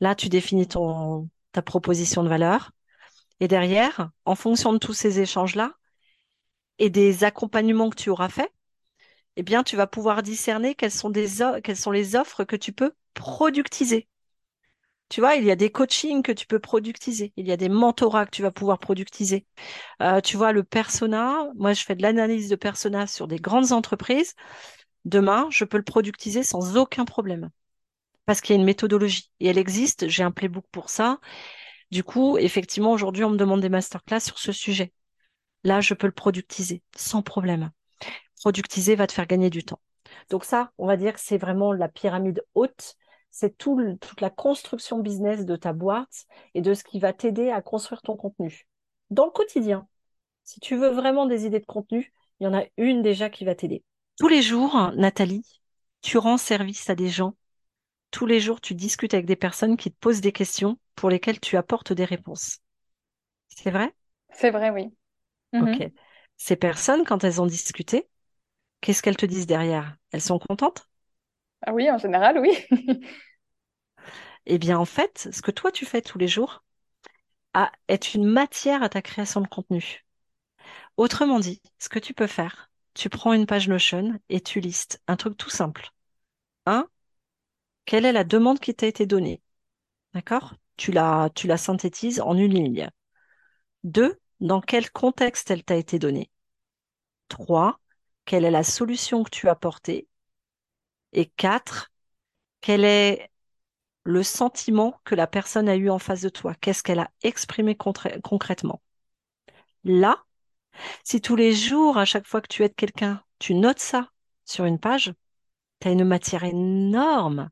Là, 0.00 0.14
tu 0.14 0.28
définis 0.28 0.68
ton, 0.68 1.30
proposition 1.62 2.22
de 2.22 2.28
valeur. 2.28 2.72
Et 3.40 3.48
derrière, 3.48 4.10
en 4.24 4.34
fonction 4.34 4.72
de 4.72 4.78
tous 4.78 4.94
ces 4.94 5.20
échanges-là, 5.20 5.72
et 6.78 6.90
des 6.90 7.24
accompagnements 7.24 7.90
que 7.90 7.96
tu 7.96 8.10
auras 8.10 8.28
faits, 8.28 8.52
eh 9.36 9.42
bien, 9.42 9.62
tu 9.62 9.76
vas 9.76 9.86
pouvoir 9.86 10.22
discerner 10.22 10.74
quelles 10.74 10.90
sont, 10.90 11.10
des 11.10 11.28
quelles 11.62 11.76
sont 11.76 11.90
les 11.90 12.16
offres 12.16 12.44
que 12.44 12.56
tu 12.56 12.72
peux 12.72 12.92
productiser. 13.14 14.08
Tu 15.08 15.20
vois, 15.20 15.36
il 15.36 15.44
y 15.44 15.50
a 15.52 15.56
des 15.56 15.70
coachings 15.70 16.22
que 16.22 16.32
tu 16.32 16.46
peux 16.46 16.58
productiser, 16.58 17.32
il 17.36 17.46
y 17.46 17.52
a 17.52 17.56
des 17.56 17.68
mentorats 17.68 18.26
que 18.26 18.30
tu 18.32 18.42
vas 18.42 18.50
pouvoir 18.50 18.78
productiser. 18.78 19.46
Euh, 20.02 20.20
tu 20.20 20.36
vois, 20.36 20.52
le 20.52 20.64
persona, 20.64 21.48
moi 21.54 21.74
je 21.74 21.84
fais 21.84 21.94
de 21.94 22.02
l'analyse 22.02 22.48
de 22.48 22.56
persona 22.56 23.06
sur 23.06 23.28
des 23.28 23.38
grandes 23.38 23.72
entreprises. 23.72 24.34
Demain, 25.04 25.48
je 25.50 25.64
peux 25.64 25.78
le 25.78 25.84
productiser 25.84 26.42
sans 26.42 26.76
aucun 26.76 27.04
problème. 27.04 27.50
Parce 28.26 28.40
qu'il 28.40 28.54
y 28.54 28.58
a 28.58 28.60
une 28.60 28.66
méthodologie 28.66 29.30
et 29.40 29.48
elle 29.48 29.58
existe. 29.58 30.08
J'ai 30.08 30.22
un 30.22 30.32
playbook 30.32 30.66
pour 30.72 30.90
ça. 30.90 31.18
Du 31.90 32.02
coup, 32.02 32.36
effectivement, 32.38 32.92
aujourd'hui, 32.92 33.24
on 33.24 33.30
me 33.30 33.36
demande 33.36 33.60
des 33.60 33.68
masterclass 33.68 34.20
sur 34.20 34.38
ce 34.38 34.52
sujet. 34.52 34.92
Là, 35.64 35.80
je 35.80 35.94
peux 35.94 36.06
le 36.06 36.12
productiser 36.12 36.82
sans 36.96 37.22
problème. 37.22 37.70
Productiser 38.40 38.96
va 38.96 39.06
te 39.06 39.12
faire 39.12 39.26
gagner 39.26 39.50
du 39.50 39.64
temps. 39.64 39.80
Donc 40.30 40.44
ça, 40.44 40.72
on 40.78 40.86
va 40.86 40.96
dire 40.96 41.14
que 41.14 41.20
c'est 41.20 41.38
vraiment 41.38 41.72
la 41.72 41.88
pyramide 41.88 42.44
haute. 42.54 42.96
C'est 43.30 43.56
tout 43.58 43.80
toute 44.00 44.20
la 44.20 44.30
construction 44.30 44.98
business 44.98 45.44
de 45.44 45.56
ta 45.56 45.72
boîte 45.72 46.26
et 46.54 46.62
de 46.62 46.74
ce 46.74 46.84
qui 46.84 46.98
va 46.98 47.12
t'aider 47.12 47.50
à 47.50 47.62
construire 47.62 48.02
ton 48.02 48.16
contenu. 48.16 48.66
Dans 49.10 49.26
le 49.26 49.30
quotidien, 49.30 49.86
si 50.42 50.60
tu 50.60 50.76
veux 50.76 50.90
vraiment 50.90 51.26
des 51.26 51.44
idées 51.46 51.60
de 51.60 51.66
contenu, 51.66 52.12
il 52.40 52.44
y 52.44 52.46
en 52.46 52.54
a 52.54 52.64
une 52.76 53.02
déjà 53.02 53.28
qui 53.30 53.44
va 53.44 53.54
t'aider. 53.54 53.84
Tous 54.18 54.28
les 54.28 54.42
jours, 54.42 54.92
Nathalie, 54.96 55.60
tu 56.00 56.18
rends 56.18 56.38
service 56.38 56.88
à 56.88 56.94
des 56.94 57.08
gens. 57.08 57.34
Tous 58.16 58.26
les 58.26 58.40
jours, 58.40 58.60
tu 58.60 58.74
discutes 58.74 59.14
avec 59.14 59.26
des 59.26 59.36
personnes 59.36 59.76
qui 59.76 59.92
te 59.92 59.98
posent 60.00 60.22
des 60.22 60.32
questions 60.32 60.78
pour 60.96 61.08
lesquelles 61.10 61.38
tu 61.38 61.56
apportes 61.56 61.92
des 61.92 62.06
réponses. 62.06 62.60
C'est 63.48 63.70
vrai? 63.70 63.94
C'est 64.32 64.50
vrai, 64.52 64.70
oui. 64.70 64.94
Ok. 65.58 65.82
Mhm. 65.82 65.92
Ces 66.38 66.56
personnes, 66.56 67.04
quand 67.04 67.22
elles 67.24 67.40
ont 67.42 67.46
discuté, 67.46 68.08
qu'est-ce 68.82 69.02
qu'elles 69.02 69.16
te 69.18 69.26
disent 69.26 69.46
derrière? 69.48 69.96
Elles 70.12 70.22
sont 70.22 70.38
contentes? 70.40 70.88
Ah 71.62 71.72
oui, 71.72 71.90
en 71.90 71.98
général, 71.98 72.38
oui. 72.38 72.50
Eh 74.46 74.58
bien, 74.58 74.78
en 74.78 74.84
fait, 74.86 75.28
ce 75.32 75.42
que 75.42 75.50
toi 75.50 75.70
tu 75.72 75.84
fais 75.84 76.00
tous 76.02 76.18
les 76.18 76.28
jours 76.28 76.62
est 77.88 78.14
une 78.14 78.24
matière 78.26 78.82
à 78.82 78.88
ta 78.88 79.02
création 79.02 79.40
de 79.40 79.48
contenu. 79.48 80.04
Autrement 80.96 81.40
dit, 81.40 81.62
ce 81.78 81.88
que 81.90 81.98
tu 82.00 82.14
peux 82.14 82.26
faire, 82.28 82.70
tu 82.94 83.08
prends 83.10 83.32
une 83.34 83.46
page 83.46 83.68
Notion 83.68 84.20
et 84.30 84.40
tu 84.40 84.60
listes 84.60 85.02
un 85.08 85.16
truc 85.16 85.36
tout 85.36 85.50
simple. 85.50 85.90
Un, 86.66 86.88
quelle 87.86 88.04
est 88.04 88.12
la 88.12 88.24
demande 88.24 88.60
qui 88.60 88.74
t'a 88.74 88.86
été 88.86 89.06
donnée? 89.06 89.40
D'accord? 90.12 90.54
Tu 90.76 90.92
la, 90.92 91.30
tu 91.34 91.46
la 91.46 91.56
synthétises 91.56 92.20
en 92.20 92.36
une 92.36 92.52
ligne. 92.52 92.90
Deux, 93.84 94.20
dans 94.40 94.60
quel 94.60 94.90
contexte 94.90 95.50
elle 95.50 95.64
t'a 95.64 95.76
été 95.76 95.98
donnée? 95.98 96.30
Trois, 97.28 97.80
quelle 98.24 98.44
est 98.44 98.50
la 98.50 98.64
solution 98.64 99.22
que 99.24 99.30
tu 99.30 99.48
as 99.48 99.52
apportée. 99.52 100.08
Et 101.12 101.26
quatre, 101.26 101.92
quel 102.60 102.84
est 102.84 103.30
le 104.04 104.22
sentiment 104.22 105.00
que 105.04 105.14
la 105.14 105.26
personne 105.26 105.68
a 105.68 105.76
eu 105.76 105.88
en 105.88 105.98
face 105.98 106.20
de 106.20 106.28
toi? 106.28 106.54
Qu'est-ce 106.54 106.82
qu'elle 106.82 106.98
a 106.98 107.10
exprimé 107.22 107.76
concrètement? 107.76 108.82
Là, 109.84 110.24
si 111.04 111.20
tous 111.20 111.36
les 111.36 111.54
jours, 111.54 111.98
à 111.98 112.04
chaque 112.04 112.26
fois 112.26 112.40
que 112.40 112.48
tu 112.48 112.64
aides 112.64 112.74
quelqu'un, 112.74 113.22
tu 113.38 113.54
notes 113.54 113.78
ça 113.78 114.10
sur 114.44 114.64
une 114.64 114.78
page, 114.78 115.14
tu 115.80 115.88
as 115.88 115.92
une 115.92 116.04
matière 116.04 116.44
énorme 116.44 117.50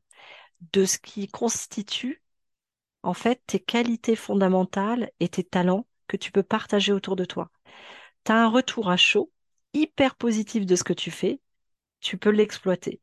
de 0.73 0.85
ce 0.85 0.97
qui 0.97 1.27
constitue 1.27 2.21
en 3.03 3.13
fait 3.13 3.41
tes 3.47 3.59
qualités 3.59 4.15
fondamentales 4.15 5.11
et 5.19 5.29
tes 5.29 5.43
talents 5.43 5.87
que 6.07 6.17
tu 6.17 6.31
peux 6.31 6.43
partager 6.43 6.91
autour 6.93 7.15
de 7.15 7.25
toi. 7.25 7.51
Tu 8.25 8.31
as 8.31 8.37
un 8.43 8.49
retour 8.49 8.89
à 8.89 8.97
chaud, 8.97 9.31
hyper 9.73 10.15
positif 10.15 10.65
de 10.65 10.75
ce 10.75 10.83
que 10.83 10.93
tu 10.93 11.11
fais, 11.11 11.41
tu 12.01 12.17
peux 12.17 12.31
l'exploiter. 12.31 13.01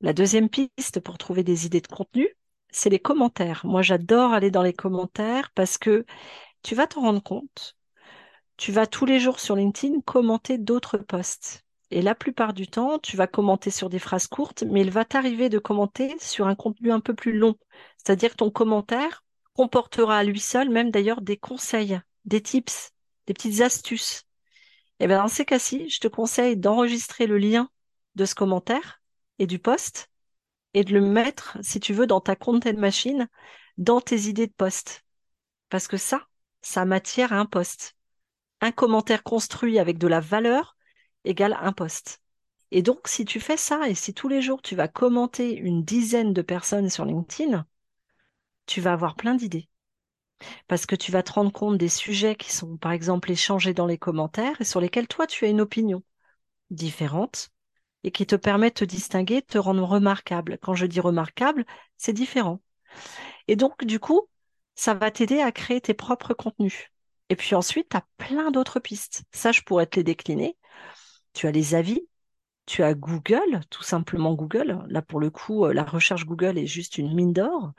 La 0.00 0.12
deuxième 0.14 0.48
piste 0.50 1.00
pour 1.00 1.18
trouver 1.18 1.44
des 1.44 1.66
idées 1.66 1.80
de 1.82 1.88
contenu, 1.88 2.28
c'est 2.70 2.90
les 2.90 3.00
commentaires. 3.00 3.62
Moi, 3.66 3.82
j'adore 3.82 4.32
aller 4.32 4.50
dans 4.50 4.62
les 4.62 4.74
commentaires 4.74 5.50
parce 5.54 5.78
que 5.78 6.06
tu 6.62 6.74
vas 6.74 6.86
te 6.88 6.98
rendre 6.98 7.22
compte, 7.22 7.76
tu 8.56 8.72
vas 8.72 8.86
tous 8.88 9.06
les 9.06 9.20
jours 9.20 9.40
sur 9.40 9.56
LinkedIn 9.56 10.00
commenter 10.02 10.58
d'autres 10.58 10.98
posts. 10.98 11.63
Et 11.94 12.02
la 12.02 12.16
plupart 12.16 12.54
du 12.54 12.66
temps, 12.66 12.98
tu 12.98 13.16
vas 13.16 13.28
commenter 13.28 13.70
sur 13.70 13.88
des 13.88 14.00
phrases 14.00 14.26
courtes, 14.26 14.64
mais 14.64 14.80
il 14.80 14.90
va 14.90 15.04
t'arriver 15.04 15.48
de 15.48 15.60
commenter 15.60 16.16
sur 16.18 16.48
un 16.48 16.56
contenu 16.56 16.90
un 16.90 16.98
peu 16.98 17.14
plus 17.14 17.38
long. 17.38 17.56
C'est-à-dire 17.98 18.32
que 18.32 18.38
ton 18.38 18.50
commentaire 18.50 19.22
comportera 19.52 20.18
à 20.18 20.24
lui 20.24 20.40
seul 20.40 20.70
même 20.70 20.90
d'ailleurs 20.90 21.20
des 21.20 21.36
conseils 21.36 22.00
des 22.24 22.42
tips, 22.42 22.90
des 23.28 23.32
petites 23.32 23.60
astuces. 23.60 24.24
Et 24.98 25.04
eh 25.04 25.06
bien 25.06 25.22
dans 25.22 25.28
ces 25.28 25.44
cas-ci, 25.44 25.88
je 25.88 26.00
te 26.00 26.08
conseille 26.08 26.56
d'enregistrer 26.56 27.28
le 27.28 27.38
lien 27.38 27.70
de 28.16 28.24
ce 28.24 28.34
commentaire 28.34 29.00
et 29.38 29.46
du 29.46 29.60
post 29.60 30.10
et 30.74 30.82
de 30.82 30.94
le 30.94 31.00
mettre, 31.00 31.58
si 31.62 31.78
tu 31.78 31.92
veux, 31.92 32.08
dans 32.08 32.20
ta 32.20 32.34
content 32.34 32.76
machine, 32.76 33.28
dans 33.78 34.00
tes 34.00 34.22
idées 34.22 34.48
de 34.48 34.52
post. 34.52 35.04
Parce 35.68 35.86
que 35.86 35.96
ça, 35.96 36.26
ça 36.60 36.84
matière 36.86 37.32
à 37.32 37.36
un 37.36 37.46
post. 37.46 37.94
Un 38.60 38.72
commentaire 38.72 39.22
construit 39.22 39.78
avec 39.78 39.96
de 39.98 40.08
la 40.08 40.18
valeur 40.18 40.73
égale 41.24 41.56
un 41.60 41.72
post. 41.72 42.22
Et 42.70 42.82
donc, 42.82 43.08
si 43.08 43.24
tu 43.24 43.40
fais 43.40 43.56
ça 43.56 43.88
et 43.88 43.94
si 43.94 44.14
tous 44.14 44.28
les 44.28 44.42
jours 44.42 44.62
tu 44.62 44.76
vas 44.76 44.88
commenter 44.88 45.54
une 45.56 45.84
dizaine 45.84 46.32
de 46.32 46.42
personnes 46.42 46.90
sur 46.90 47.04
LinkedIn, 47.04 47.66
tu 48.66 48.80
vas 48.82 48.92
avoir 48.92 49.16
plein 49.16 49.34
d'idées 49.34 49.68
parce 50.68 50.86
que 50.86 50.96
tu 50.96 51.12
vas 51.12 51.22
te 51.22 51.32
rendre 51.32 51.52
compte 51.52 51.78
des 51.78 51.88
sujets 51.88 52.36
qui 52.36 52.52
sont, 52.52 52.76
par 52.76 52.92
exemple, 52.92 53.30
échangés 53.30 53.74
dans 53.74 53.86
les 53.86 53.98
commentaires 53.98 54.60
et 54.60 54.64
sur 54.64 54.80
lesquels 54.80 55.08
toi, 55.08 55.26
tu 55.26 55.44
as 55.44 55.48
une 55.48 55.60
opinion 55.60 56.02
différente. 56.70 57.50
et 58.04 58.12
qui 58.12 58.26
te 58.26 58.36
permet 58.36 58.70
de 58.70 58.74
te 58.76 58.84
distinguer, 58.86 59.42
de 59.42 59.46
te 59.46 59.58
rendre 59.58 59.84
remarquable. 59.84 60.58
Quand 60.62 60.74
je 60.74 60.86
dis 60.86 61.00
remarquable, 61.00 61.66
c'est 61.98 62.14
différent. 62.14 62.62
Et 63.48 63.56
donc, 63.56 63.84
du 63.84 64.00
coup, 64.00 64.28
ça 64.76 64.94
va 64.94 65.10
t'aider 65.10 65.40
à 65.40 65.52
créer 65.52 65.80
tes 65.80 65.94
propres 65.94 66.34
contenus. 66.34 66.90
Et 67.30 67.36
puis 67.36 67.54
ensuite, 67.56 67.90
tu 67.90 67.96
as 67.98 68.06
plein 68.18 68.50
d'autres 68.52 68.80
pistes. 68.80 69.24
Ça, 69.32 69.52
je 69.52 69.62
pourrais 69.62 69.86
te 69.86 69.96
les 69.96 70.04
décliner. 70.04 70.56
Tu 71.34 71.46
as 71.46 71.52
les 71.52 71.74
avis, 71.74 72.08
tu 72.66 72.82
as 72.82 72.94
Google, 72.94 73.60
tout 73.70 73.82
simplement 73.82 74.34
Google. 74.34 74.84
Là, 74.88 75.02
pour 75.02 75.20
le 75.20 75.30
coup, 75.30 75.66
euh, 75.66 75.74
la 75.74 75.84
recherche 75.84 76.26
Google 76.26 76.58
est 76.58 76.66
juste 76.66 76.98
une 76.98 77.14
mine 77.14 77.32
d'or. 77.32 77.72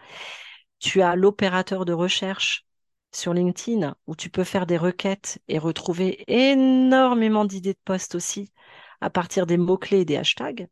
Tu 0.80 1.02
as 1.02 1.16
l'opérateur 1.16 1.86
de 1.86 1.94
recherche 1.94 2.66
sur 3.14 3.34
LinkedIn 3.34 3.96
où 4.08 4.16
tu 4.16 4.30
peux 4.30 4.44
faire 4.44 4.66
des 4.68 4.78
requêtes 4.78 5.40
et 5.48 5.60
retrouver 5.60 6.24
énormément 6.28 7.46
d'idées 7.46 7.74
de 7.74 7.80
posts 7.86 8.16
aussi 8.16 8.52
à 9.02 9.10
partir 9.10 9.46
des 9.48 9.58
mots-clés 9.58 10.02
et 10.02 10.06
des 10.06 10.18
hashtags. 10.18 10.68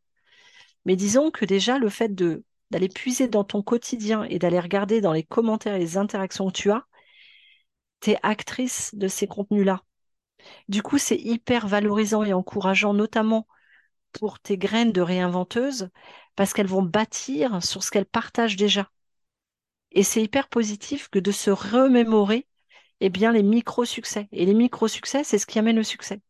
Mais 0.85 0.95
disons 0.95 1.31
que 1.31 1.45
déjà, 1.45 1.77
le 1.79 1.89
fait 1.89 2.13
de 2.15 2.43
d'aller 2.71 2.89
puiser 2.89 3.27
dans 3.27 3.43
ton 3.43 3.61
quotidien 3.61 4.23
et 4.23 4.39
d'aller 4.39 4.59
regarder 4.59 4.99
dans 5.01 5.13
les 5.13 5.23
commentaires 5.23 5.75
et 5.75 5.79
les 5.79 5.97
interactions 5.97 6.47
que 6.47 6.53
tu 6.53 6.71
as, 6.71 6.87
tu 8.01 8.11
es 8.11 8.19
actrice 8.21 8.93
de 8.93 9.07
ces 9.07 9.25
contenus-là. 9.27 9.81
Du 10.69 10.81
coup, 10.83 10.97
c'est 10.97 11.17
hyper 11.17 11.67
valorisant 11.67 12.23
et 12.23 12.33
encourageant, 12.33 12.93
notamment 12.93 13.47
pour 14.13 14.39
tes 14.39 14.57
graines 14.57 14.91
de 14.93 15.01
réinventeuse, 15.01 15.89
parce 16.35 16.53
qu'elles 16.53 16.67
vont 16.67 16.83
bâtir 16.83 17.63
sur 17.63 17.83
ce 17.83 17.91
qu'elles 17.91 18.05
partagent 18.05 18.57
déjà. 18.57 18.89
Et 19.93 20.03
c'est 20.03 20.21
hyper 20.21 20.49
positif 20.49 21.07
que 21.07 21.19
de 21.19 21.31
se 21.31 21.49
remémorer 21.49 22.47
eh 23.01 23.09
bien, 23.09 23.33
les 23.33 23.43
micro-succès. 23.43 24.29
Et 24.31 24.45
les 24.47 24.55
micro-succès, 24.55 25.25
c'est 25.25 25.37
ce 25.37 25.45
qui 25.47 25.59
amène 25.59 25.75
le 25.77 25.83
succès. 25.83 26.21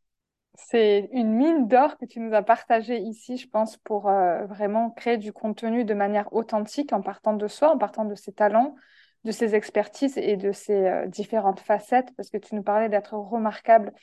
C'est 0.56 1.10
une 1.14 1.34
mine 1.34 1.68
d'or 1.68 1.98
que 1.98 2.06
tu 2.06 2.20
nous 2.20 2.34
as 2.36 2.44
partagée 2.44 3.00
ici, 3.00 3.38
je 3.38 3.48
pense, 3.50 3.78
pour 3.78 4.08
euh, 4.10 4.46
vraiment 4.46 4.92
créer 4.92 5.18
du 5.18 5.34
contenu 5.34 5.84
de 5.84 5.94
manière 5.96 6.32
authentique 6.34 6.94
en 6.94 7.02
partant 7.02 7.34
de 7.34 7.48
soi, 7.48 7.72
en 7.72 7.78
partant 7.78 8.06
de 8.06 8.14
ses 8.16 8.34
talents, 8.34 8.76
de 9.24 9.32
ses 9.32 9.56
expertises 9.56 10.18
et 10.18 10.36
de 10.36 10.52
ses 10.52 10.86
euh, 10.86 11.08
différentes 11.08 11.60
facettes, 11.60 12.10
parce 12.18 12.30
que 12.30 12.38
tu 12.38 12.56
nous 12.56 12.64
parlais 12.64 12.90
d'être 12.90 13.14
remarquable. 13.14 13.94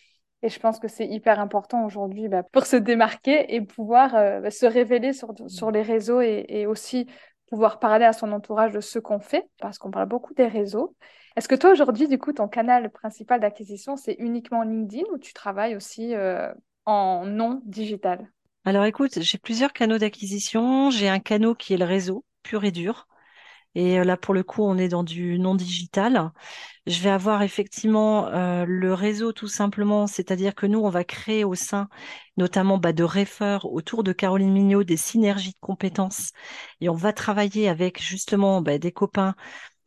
Et 0.43 0.49
je 0.49 0.59
pense 0.59 0.79
que 0.79 0.89
c'est 0.89 1.07
hyper 1.07 1.39
important 1.39 1.85
aujourd'hui 1.85 2.29
bah, 2.29 2.43
pour 2.43 2.65
se 2.65 2.77
démarquer 2.77 3.55
et 3.55 3.61
pouvoir 3.61 4.15
euh, 4.15 4.49
se 4.49 4.65
révéler 4.65 5.13
sur, 5.13 5.35
sur 5.49 5.71
les 5.71 5.83
réseaux 5.83 6.21
et, 6.23 6.67
aussi 6.67 7.07
pouvoir 7.51 7.81
parler 7.81 8.05
à 8.05 8.13
son 8.13 8.31
entourage 8.33 8.73
de 8.73 8.81
ce 8.81 8.99
qu'on 8.99 9.19
fait, 9.19 9.45
parce 9.61 9.77
qu'on 9.77 9.91
parle 9.91 10.09
beaucoup 10.09 10.33
des 10.35 10.47
réseaux. 10.47 10.95
Est-ce 11.37 11.49
que 11.49 11.57
toi, 11.57 11.73
aujourd'hui, 11.73 12.07
du 12.07 12.17
coup, 12.17 12.33
ton 12.33 12.47
canal 12.47 12.91
principal 12.91 13.41
d'acquisition, 13.41 13.97
c'est 13.97 14.15
uniquement 14.21 14.63
LinkedIn 14.63 15.03
ou 15.13 15.19
tu 15.19 15.33
travailles 15.33 15.75
aussi 15.75 16.15
euh, 16.15 16.53
en 16.87 17.27
non 17.27 17.61
digital? 17.65 18.31
Alors 18.65 18.85
écoute, 18.85 19.21
j'ai 19.21 19.39
plusieurs 19.39 19.73
canaux 19.73 19.99
d'acquisition. 19.99 20.91
J'ai 20.91 21.09
un 21.09 21.19
canal 21.19 21.57
qui 21.57 21.75
est 21.75 21.79
le 21.79 21.85
réseau, 21.85 22.25
pur 22.43 22.65
et 22.65 22.71
dur. 22.71 23.09
Et 23.75 24.01
euh, 24.01 24.05
là, 24.05 24.17
pour 24.17 24.35
le 24.35 24.43
coup, 24.43 24.63
on 24.63 24.79
est 24.79 24.89
dans 24.89 25.05
du 25.05 25.39
non 25.39 25.55
digital. 25.55 26.33
Je 26.87 27.01
vais 27.03 27.11
avoir 27.11 27.43
effectivement 27.43 28.29
euh, 28.29 28.65
le 28.67 28.95
réseau 28.95 29.33
tout 29.33 29.49
simplement, 29.49 30.07
c'est-à-dire 30.07 30.55
que 30.55 30.67
nous, 30.67 30.81
on 30.81 30.89
va 30.91 31.05
créer 31.05 31.45
au 31.45 31.55
sein 31.55 31.89
notamment 32.37 32.79
bah, 32.79 32.93
de 32.93 33.05
Refer 33.05 33.59
autour 33.65 34.03
de 34.03 34.13
Caroline 34.13 34.53
Mignot 34.53 34.83
des 34.83 34.97
synergies 34.97 35.53
de 35.53 35.59
compétences. 35.61 36.33
Et 36.81 36.89
on 36.89 36.95
va 36.95 37.13
travailler 37.13 37.69
avec 37.69 38.03
justement 38.03 38.63
bah, 38.63 38.79
des 38.79 38.93
copains 38.93 39.35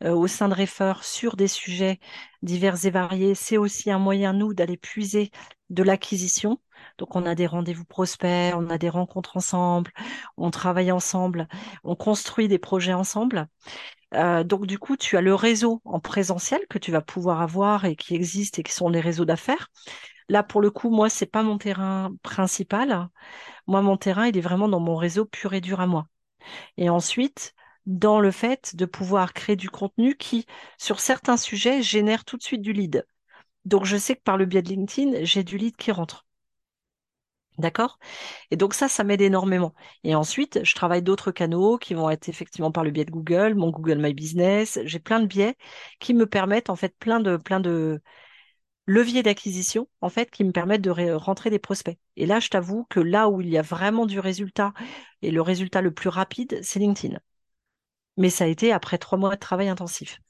euh, 0.04 0.12
au 0.14 0.26
sein 0.26 0.48
de 0.48 0.54
Refer 0.54 0.94
sur 1.02 1.36
des 1.36 1.48
sujets 1.48 1.98
divers 2.42 2.86
et 2.86 2.90
variés. 2.90 3.34
C'est 3.34 3.58
aussi 3.58 3.90
un 3.90 3.98
moyen, 3.98 4.32
nous, 4.32 4.54
d'aller 4.54 4.76
puiser 4.76 5.30
de 5.74 5.82
l'acquisition. 5.82 6.60
Donc, 6.98 7.16
on 7.16 7.26
a 7.26 7.34
des 7.34 7.46
rendez-vous 7.46 7.84
prospects, 7.84 8.54
on 8.56 8.70
a 8.70 8.78
des 8.78 8.88
rencontres 8.88 9.36
ensemble, 9.36 9.92
on 10.36 10.50
travaille 10.50 10.92
ensemble, 10.92 11.48
on 11.82 11.96
construit 11.96 12.48
des 12.48 12.58
projets 12.58 12.94
ensemble. 12.94 13.48
Euh, 14.14 14.44
donc, 14.44 14.66
du 14.66 14.78
coup, 14.78 14.96
tu 14.96 15.16
as 15.16 15.20
le 15.20 15.34
réseau 15.34 15.82
en 15.84 16.00
présentiel 16.00 16.60
que 16.68 16.78
tu 16.78 16.92
vas 16.92 17.00
pouvoir 17.02 17.40
avoir 17.42 17.84
et 17.84 17.96
qui 17.96 18.14
existe 18.14 18.58
et 18.58 18.62
qui 18.62 18.72
sont 18.72 18.88
les 18.88 19.00
réseaux 19.00 19.24
d'affaires. 19.24 19.68
Là, 20.28 20.42
pour 20.42 20.60
le 20.60 20.70
coup, 20.70 20.90
moi, 20.90 21.10
c'est 21.10 21.26
pas 21.26 21.42
mon 21.42 21.58
terrain 21.58 22.12
principal. 22.22 23.08
Moi, 23.66 23.82
mon 23.82 23.96
terrain, 23.96 24.26
il 24.26 24.36
est 24.36 24.40
vraiment 24.40 24.68
dans 24.68 24.80
mon 24.80 24.96
réseau 24.96 25.26
pur 25.26 25.54
et 25.54 25.60
dur 25.60 25.80
à 25.80 25.86
moi. 25.86 26.06
Et 26.76 26.90
ensuite, 26.90 27.54
dans 27.86 28.20
le 28.20 28.30
fait 28.30 28.76
de 28.76 28.86
pouvoir 28.86 29.32
créer 29.34 29.56
du 29.56 29.70
contenu 29.70 30.16
qui, 30.16 30.46
sur 30.78 31.00
certains 31.00 31.36
sujets, 31.36 31.82
génère 31.82 32.24
tout 32.24 32.36
de 32.36 32.42
suite 32.42 32.62
du 32.62 32.72
lead. 32.72 33.06
Donc, 33.64 33.84
je 33.84 33.96
sais 33.96 34.16
que 34.16 34.22
par 34.22 34.36
le 34.38 34.46
biais 34.46 34.62
de 34.62 34.68
LinkedIn, 34.70 35.24
j'ai 35.24 35.44
du 35.44 35.58
lead 35.58 35.76
qui 35.76 35.92
rentre. 35.92 36.26
D'accord? 37.58 37.98
Et 38.50 38.56
donc 38.56 38.74
ça, 38.74 38.88
ça 38.88 39.04
m'aide 39.04 39.20
énormément. 39.20 39.74
Et 40.02 40.14
ensuite, 40.16 40.64
je 40.64 40.74
travaille 40.74 41.02
d'autres 41.02 41.30
canaux 41.30 41.78
qui 41.78 41.94
vont 41.94 42.10
être 42.10 42.28
effectivement 42.28 42.72
par 42.72 42.82
le 42.82 42.90
biais 42.90 43.04
de 43.04 43.12
Google, 43.12 43.54
mon 43.54 43.70
Google 43.70 43.98
My 44.00 44.12
Business. 44.12 44.80
J'ai 44.84 44.98
plein 44.98 45.20
de 45.20 45.26
biais 45.26 45.56
qui 46.00 46.14
me 46.14 46.26
permettent 46.26 46.68
en 46.70 46.74
fait 46.76 46.96
plein 46.98 47.20
de 47.20 47.36
plein 47.36 47.60
de 47.60 48.02
leviers 48.86 49.22
d'acquisition 49.22 49.88
en 50.02 50.10
fait 50.10 50.30
qui 50.30 50.44
me 50.44 50.52
permettent 50.52 50.82
de 50.82 51.12
rentrer 51.14 51.50
des 51.50 51.58
prospects. 51.60 51.98
Et 52.16 52.26
là, 52.26 52.40
je 52.40 52.48
t'avoue 52.50 52.86
que 52.90 53.00
là 53.00 53.28
où 53.28 53.40
il 53.40 53.48
y 53.50 53.58
a 53.58 53.62
vraiment 53.62 54.06
du 54.06 54.20
résultat 54.20 54.74
et 55.22 55.30
le 55.30 55.42
résultat 55.42 55.82
le 55.82 55.92
plus 55.94 56.08
rapide, 56.10 56.60
c'est 56.62 56.80
LinkedIn 56.80 57.18
mais 58.16 58.28
ça 58.30 58.42
a 58.44 58.46
été 58.48 58.72
après 58.72 58.98
trois 58.98 59.18
mois 59.18 59.34
de 59.36 59.40
travail 59.40 59.68
intensif. 59.68 60.20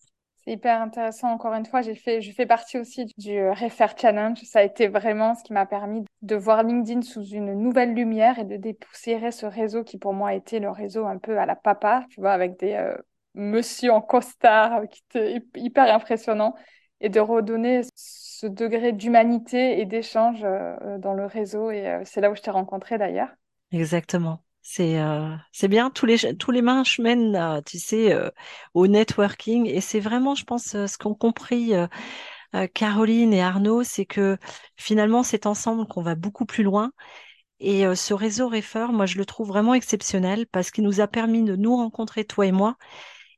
C'est 0.44 0.52
hyper 0.52 0.82
intéressant. 0.82 1.30
Encore 1.30 1.54
une 1.54 1.64
fois, 1.64 1.80
j'ai 1.80 1.94
fait, 1.94 2.20
je 2.20 2.30
fais 2.32 2.44
partie 2.44 2.78
aussi 2.78 3.06
du 3.16 3.38
euh, 3.38 3.52
Refer 3.54 3.86
Challenge. 3.96 4.38
Ça 4.44 4.58
a 4.58 4.62
été 4.62 4.88
vraiment 4.88 5.34
ce 5.34 5.42
qui 5.42 5.54
m'a 5.54 5.64
permis 5.64 6.04
de 6.20 6.36
voir 6.36 6.62
LinkedIn 6.62 7.00
sous 7.00 7.24
une 7.24 7.54
nouvelle 7.54 7.94
lumière 7.94 8.38
et 8.38 8.44
de 8.44 8.56
dépoussiérer 8.56 9.32
ce 9.32 9.46
réseau 9.46 9.84
qui 9.84 9.96
pour 9.96 10.12
moi 10.12 10.30
a 10.30 10.34
été 10.34 10.60
le 10.60 10.70
réseau 10.70 11.06
un 11.06 11.16
peu 11.16 11.38
à 11.38 11.46
la 11.46 11.56
papa, 11.56 12.04
tu 12.10 12.20
vois, 12.20 12.32
avec 12.32 12.58
des 12.58 12.74
euh, 12.74 12.94
monsieur 13.34 13.90
en 13.90 14.02
costard 14.02 14.82
euh, 14.82 14.86
qui 14.86 15.02
étaient 15.08 15.42
hyper 15.56 15.94
impressionnant 15.94 16.54
et 17.00 17.08
de 17.08 17.20
redonner 17.20 17.80
ce 17.94 18.46
degré 18.46 18.92
d'humanité 18.92 19.80
et 19.80 19.86
d'échange 19.86 20.42
dans 20.98 21.12
le 21.12 21.26
réseau. 21.26 21.70
Et 21.70 22.00
c'est 22.04 22.20
là 22.20 22.30
où 22.30 22.34
je 22.34 22.40
t'ai 22.40 22.50
rencontré 22.50 22.96
d'ailleurs. 22.96 23.28
Exactement. 23.72 24.42
C'est 24.66 24.98
euh, 24.98 25.36
c'est 25.52 25.68
bien, 25.68 25.90
tous 25.90 26.06
les, 26.06 26.36
tous 26.38 26.50
les 26.50 26.62
marches 26.62 26.98
mènent, 26.98 27.62
tu 27.66 27.78
sais, 27.78 28.12
euh, 28.14 28.30
au 28.72 28.86
networking. 28.86 29.66
Et 29.66 29.80
c'est 29.82 30.00
vraiment, 30.00 30.34
je 30.34 30.44
pense, 30.44 30.74
euh, 30.74 30.86
ce 30.86 30.96
qu'ont 30.98 31.14
compris 31.14 31.72
Caroline 32.74 33.32
et 33.34 33.42
Arnaud, 33.42 33.82
c'est 33.82 34.06
que 34.06 34.38
finalement, 34.76 35.22
c'est 35.24 35.46
ensemble 35.46 35.86
qu'on 35.88 36.02
va 36.02 36.14
beaucoup 36.14 36.46
plus 36.46 36.62
loin. 36.62 36.92
Et 37.60 37.84
ce 37.96 38.14
réseau 38.14 38.48
Refer, 38.48 38.88
moi, 38.92 39.06
je 39.06 39.18
le 39.18 39.26
trouve 39.26 39.48
vraiment 39.48 39.74
exceptionnel 39.74 40.46
parce 40.48 40.70
qu'il 40.70 40.84
nous 40.84 41.00
a 41.00 41.08
permis 41.08 41.44
de 41.44 41.56
nous 41.56 41.76
rencontrer, 41.76 42.24
toi 42.24 42.46
et 42.46 42.52
moi. 42.52 42.76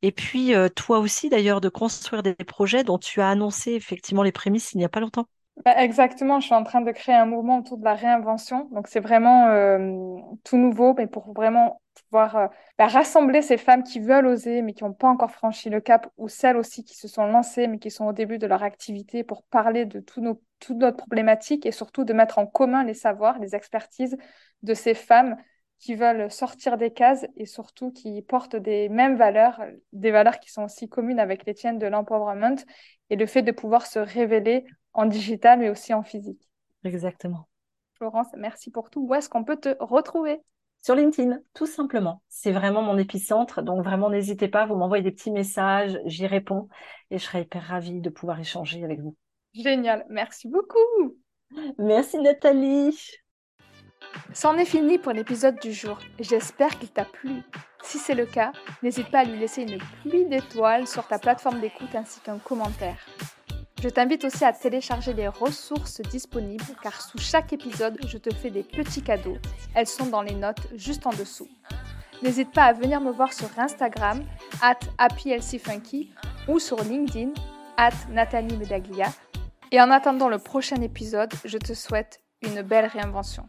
Et 0.02 0.12
puis, 0.12 0.52
toi 0.76 0.98
aussi, 1.00 1.30
d'ailleurs, 1.30 1.60
de 1.62 1.68
construire 1.70 2.22
des 2.24 2.34
projets 2.34 2.84
dont 2.84 2.98
tu 2.98 3.20
as 3.22 3.30
annoncé 3.30 3.72
effectivement 3.72 4.22
les 4.24 4.32
prémices 4.32 4.72
il 4.74 4.78
n'y 4.78 4.84
a 4.86 4.90
pas 4.90 5.00
longtemps. 5.00 5.28
Bah, 5.64 5.74
exactement, 5.82 6.38
je 6.38 6.46
suis 6.46 6.54
en 6.54 6.62
train 6.64 6.80
de 6.82 6.90
créer 6.92 7.14
un 7.14 7.24
mouvement 7.26 7.58
autour 7.58 7.78
de 7.78 7.84
la 7.84 7.94
réinvention. 7.94 8.68
Donc 8.72 8.88
c'est 8.88 9.00
vraiment 9.00 9.48
euh, 9.48 10.16
tout 10.44 10.58
nouveau, 10.58 10.94
mais 10.96 11.06
pour 11.06 11.32
vraiment 11.32 11.80
pouvoir 12.10 12.36
euh, 12.36 12.46
bah, 12.78 12.86
rassembler 12.86 13.40
ces 13.42 13.56
femmes 13.56 13.82
qui 13.82 13.98
veulent 13.98 14.26
oser, 14.26 14.60
mais 14.62 14.74
qui 14.74 14.84
n'ont 14.84 14.92
pas 14.92 15.08
encore 15.08 15.30
franchi 15.30 15.70
le 15.70 15.80
cap, 15.80 16.08
ou 16.18 16.28
celles 16.28 16.56
aussi 16.56 16.84
qui 16.84 16.94
se 16.94 17.08
sont 17.08 17.26
lancées, 17.26 17.66
mais 17.68 17.78
qui 17.78 17.90
sont 17.90 18.04
au 18.04 18.12
début 18.12 18.38
de 18.38 18.46
leur 18.46 18.62
activité, 18.62 19.24
pour 19.24 19.42
parler 19.44 19.86
de 19.86 19.98
tout 20.00 20.20
nos, 20.20 20.40
toute 20.60 20.76
notre 20.76 20.98
problématique 20.98 21.64
et 21.66 21.72
surtout 21.72 22.04
de 22.04 22.12
mettre 22.12 22.38
en 22.38 22.46
commun 22.46 22.84
les 22.84 22.94
savoirs, 22.94 23.38
les 23.38 23.54
expertises 23.56 24.16
de 24.62 24.74
ces 24.74 24.94
femmes 24.94 25.36
qui 25.78 25.94
veulent 25.94 26.30
sortir 26.30 26.76
des 26.78 26.90
cases 26.92 27.26
et 27.36 27.44
surtout 27.46 27.90
qui 27.92 28.22
portent 28.22 28.56
des 28.56 28.88
mêmes 28.88 29.16
valeurs, 29.16 29.60
des 29.92 30.10
valeurs 30.10 30.38
qui 30.38 30.50
sont 30.50 30.64
aussi 30.64 30.88
communes 30.88 31.18
avec 31.20 31.44
les 31.44 31.54
tiennes 31.54 31.78
de 31.78 31.86
l'empowerment 31.86 32.56
et 33.10 33.16
le 33.16 33.26
fait 33.26 33.42
de 33.42 33.52
pouvoir 33.52 33.86
se 33.86 33.98
révéler 33.98 34.64
en 34.96 35.06
digital 35.06 35.58
mais 35.58 35.70
aussi 35.70 35.94
en 35.94 36.02
physique. 36.02 36.48
Exactement. 36.84 37.48
Florence, 37.94 38.28
merci 38.36 38.70
pour 38.70 38.90
tout. 38.90 39.06
Où 39.08 39.14
est-ce 39.14 39.28
qu'on 39.28 39.44
peut 39.44 39.56
te 39.56 39.74
retrouver? 39.80 40.40
Sur 40.82 40.94
LinkedIn, 40.94 41.40
tout 41.54 41.66
simplement. 41.66 42.22
C'est 42.28 42.52
vraiment 42.52 42.82
mon 42.82 42.98
épicentre. 42.98 43.62
Donc 43.62 43.82
vraiment, 43.82 44.10
n'hésitez 44.10 44.48
pas, 44.48 44.66
vous 44.66 44.76
m'envoyez 44.76 45.02
des 45.02 45.10
petits 45.10 45.32
messages, 45.32 45.98
j'y 46.04 46.26
réponds 46.26 46.68
et 47.10 47.18
je 47.18 47.24
serai 47.24 47.40
hyper 47.40 47.62
ravie 47.62 48.00
de 48.00 48.10
pouvoir 48.10 48.38
échanger 48.38 48.84
avec 48.84 49.00
vous. 49.00 49.16
Génial. 49.54 50.04
Merci 50.10 50.48
beaucoup. 50.48 51.16
Merci 51.78 52.18
Nathalie. 52.18 52.96
C'en 54.32 54.56
est 54.58 54.66
fini 54.66 54.98
pour 54.98 55.12
l'épisode 55.12 55.58
du 55.58 55.72
jour. 55.72 55.98
J'espère 56.20 56.78
qu'il 56.78 56.90
t'a 56.90 57.04
plu. 57.04 57.42
Si 57.82 57.98
c'est 57.98 58.14
le 58.14 58.26
cas, 58.26 58.52
n'hésite 58.82 59.10
pas 59.10 59.20
à 59.20 59.24
lui 59.24 59.38
laisser 59.38 59.62
une 59.62 59.78
pluie 60.02 60.26
d'étoiles 60.26 60.86
sur 60.86 61.06
ta 61.06 61.18
plateforme 61.18 61.60
d'écoute 61.60 61.94
ainsi 61.94 62.20
qu'un 62.20 62.38
commentaire. 62.38 62.98
Je 63.82 63.88
t'invite 63.90 64.24
aussi 64.24 64.44
à 64.44 64.52
télécharger 64.52 65.12
les 65.12 65.28
ressources 65.28 66.00
disponibles 66.00 66.64
car 66.82 67.00
sous 67.00 67.18
chaque 67.18 67.52
épisode, 67.52 67.98
je 68.06 68.16
te 68.16 68.34
fais 68.34 68.50
des 68.50 68.62
petits 68.62 69.02
cadeaux. 69.02 69.36
Elles 69.74 69.86
sont 69.86 70.06
dans 70.06 70.22
les 70.22 70.34
notes 70.34 70.66
juste 70.74 71.06
en 71.06 71.10
dessous. 71.10 71.48
N'hésite 72.22 72.50
pas 72.52 72.64
à 72.64 72.72
venir 72.72 73.00
me 73.00 73.12
voir 73.12 73.34
sur 73.34 73.48
Instagram, 73.58 74.24
at 74.62 74.78
happylcfunky 74.96 76.10
ou 76.48 76.58
sur 76.58 76.82
LinkedIn, 76.82 77.32
at 77.76 77.92
Nathalie 78.10 78.56
Medaglia. 78.56 79.12
Et 79.70 79.80
en 79.80 79.90
attendant 79.90 80.28
le 80.28 80.38
prochain 80.38 80.80
épisode, 80.80 81.32
je 81.44 81.58
te 81.58 81.74
souhaite 81.74 82.22
une 82.42 82.62
belle 82.62 82.86
réinvention. 82.86 83.48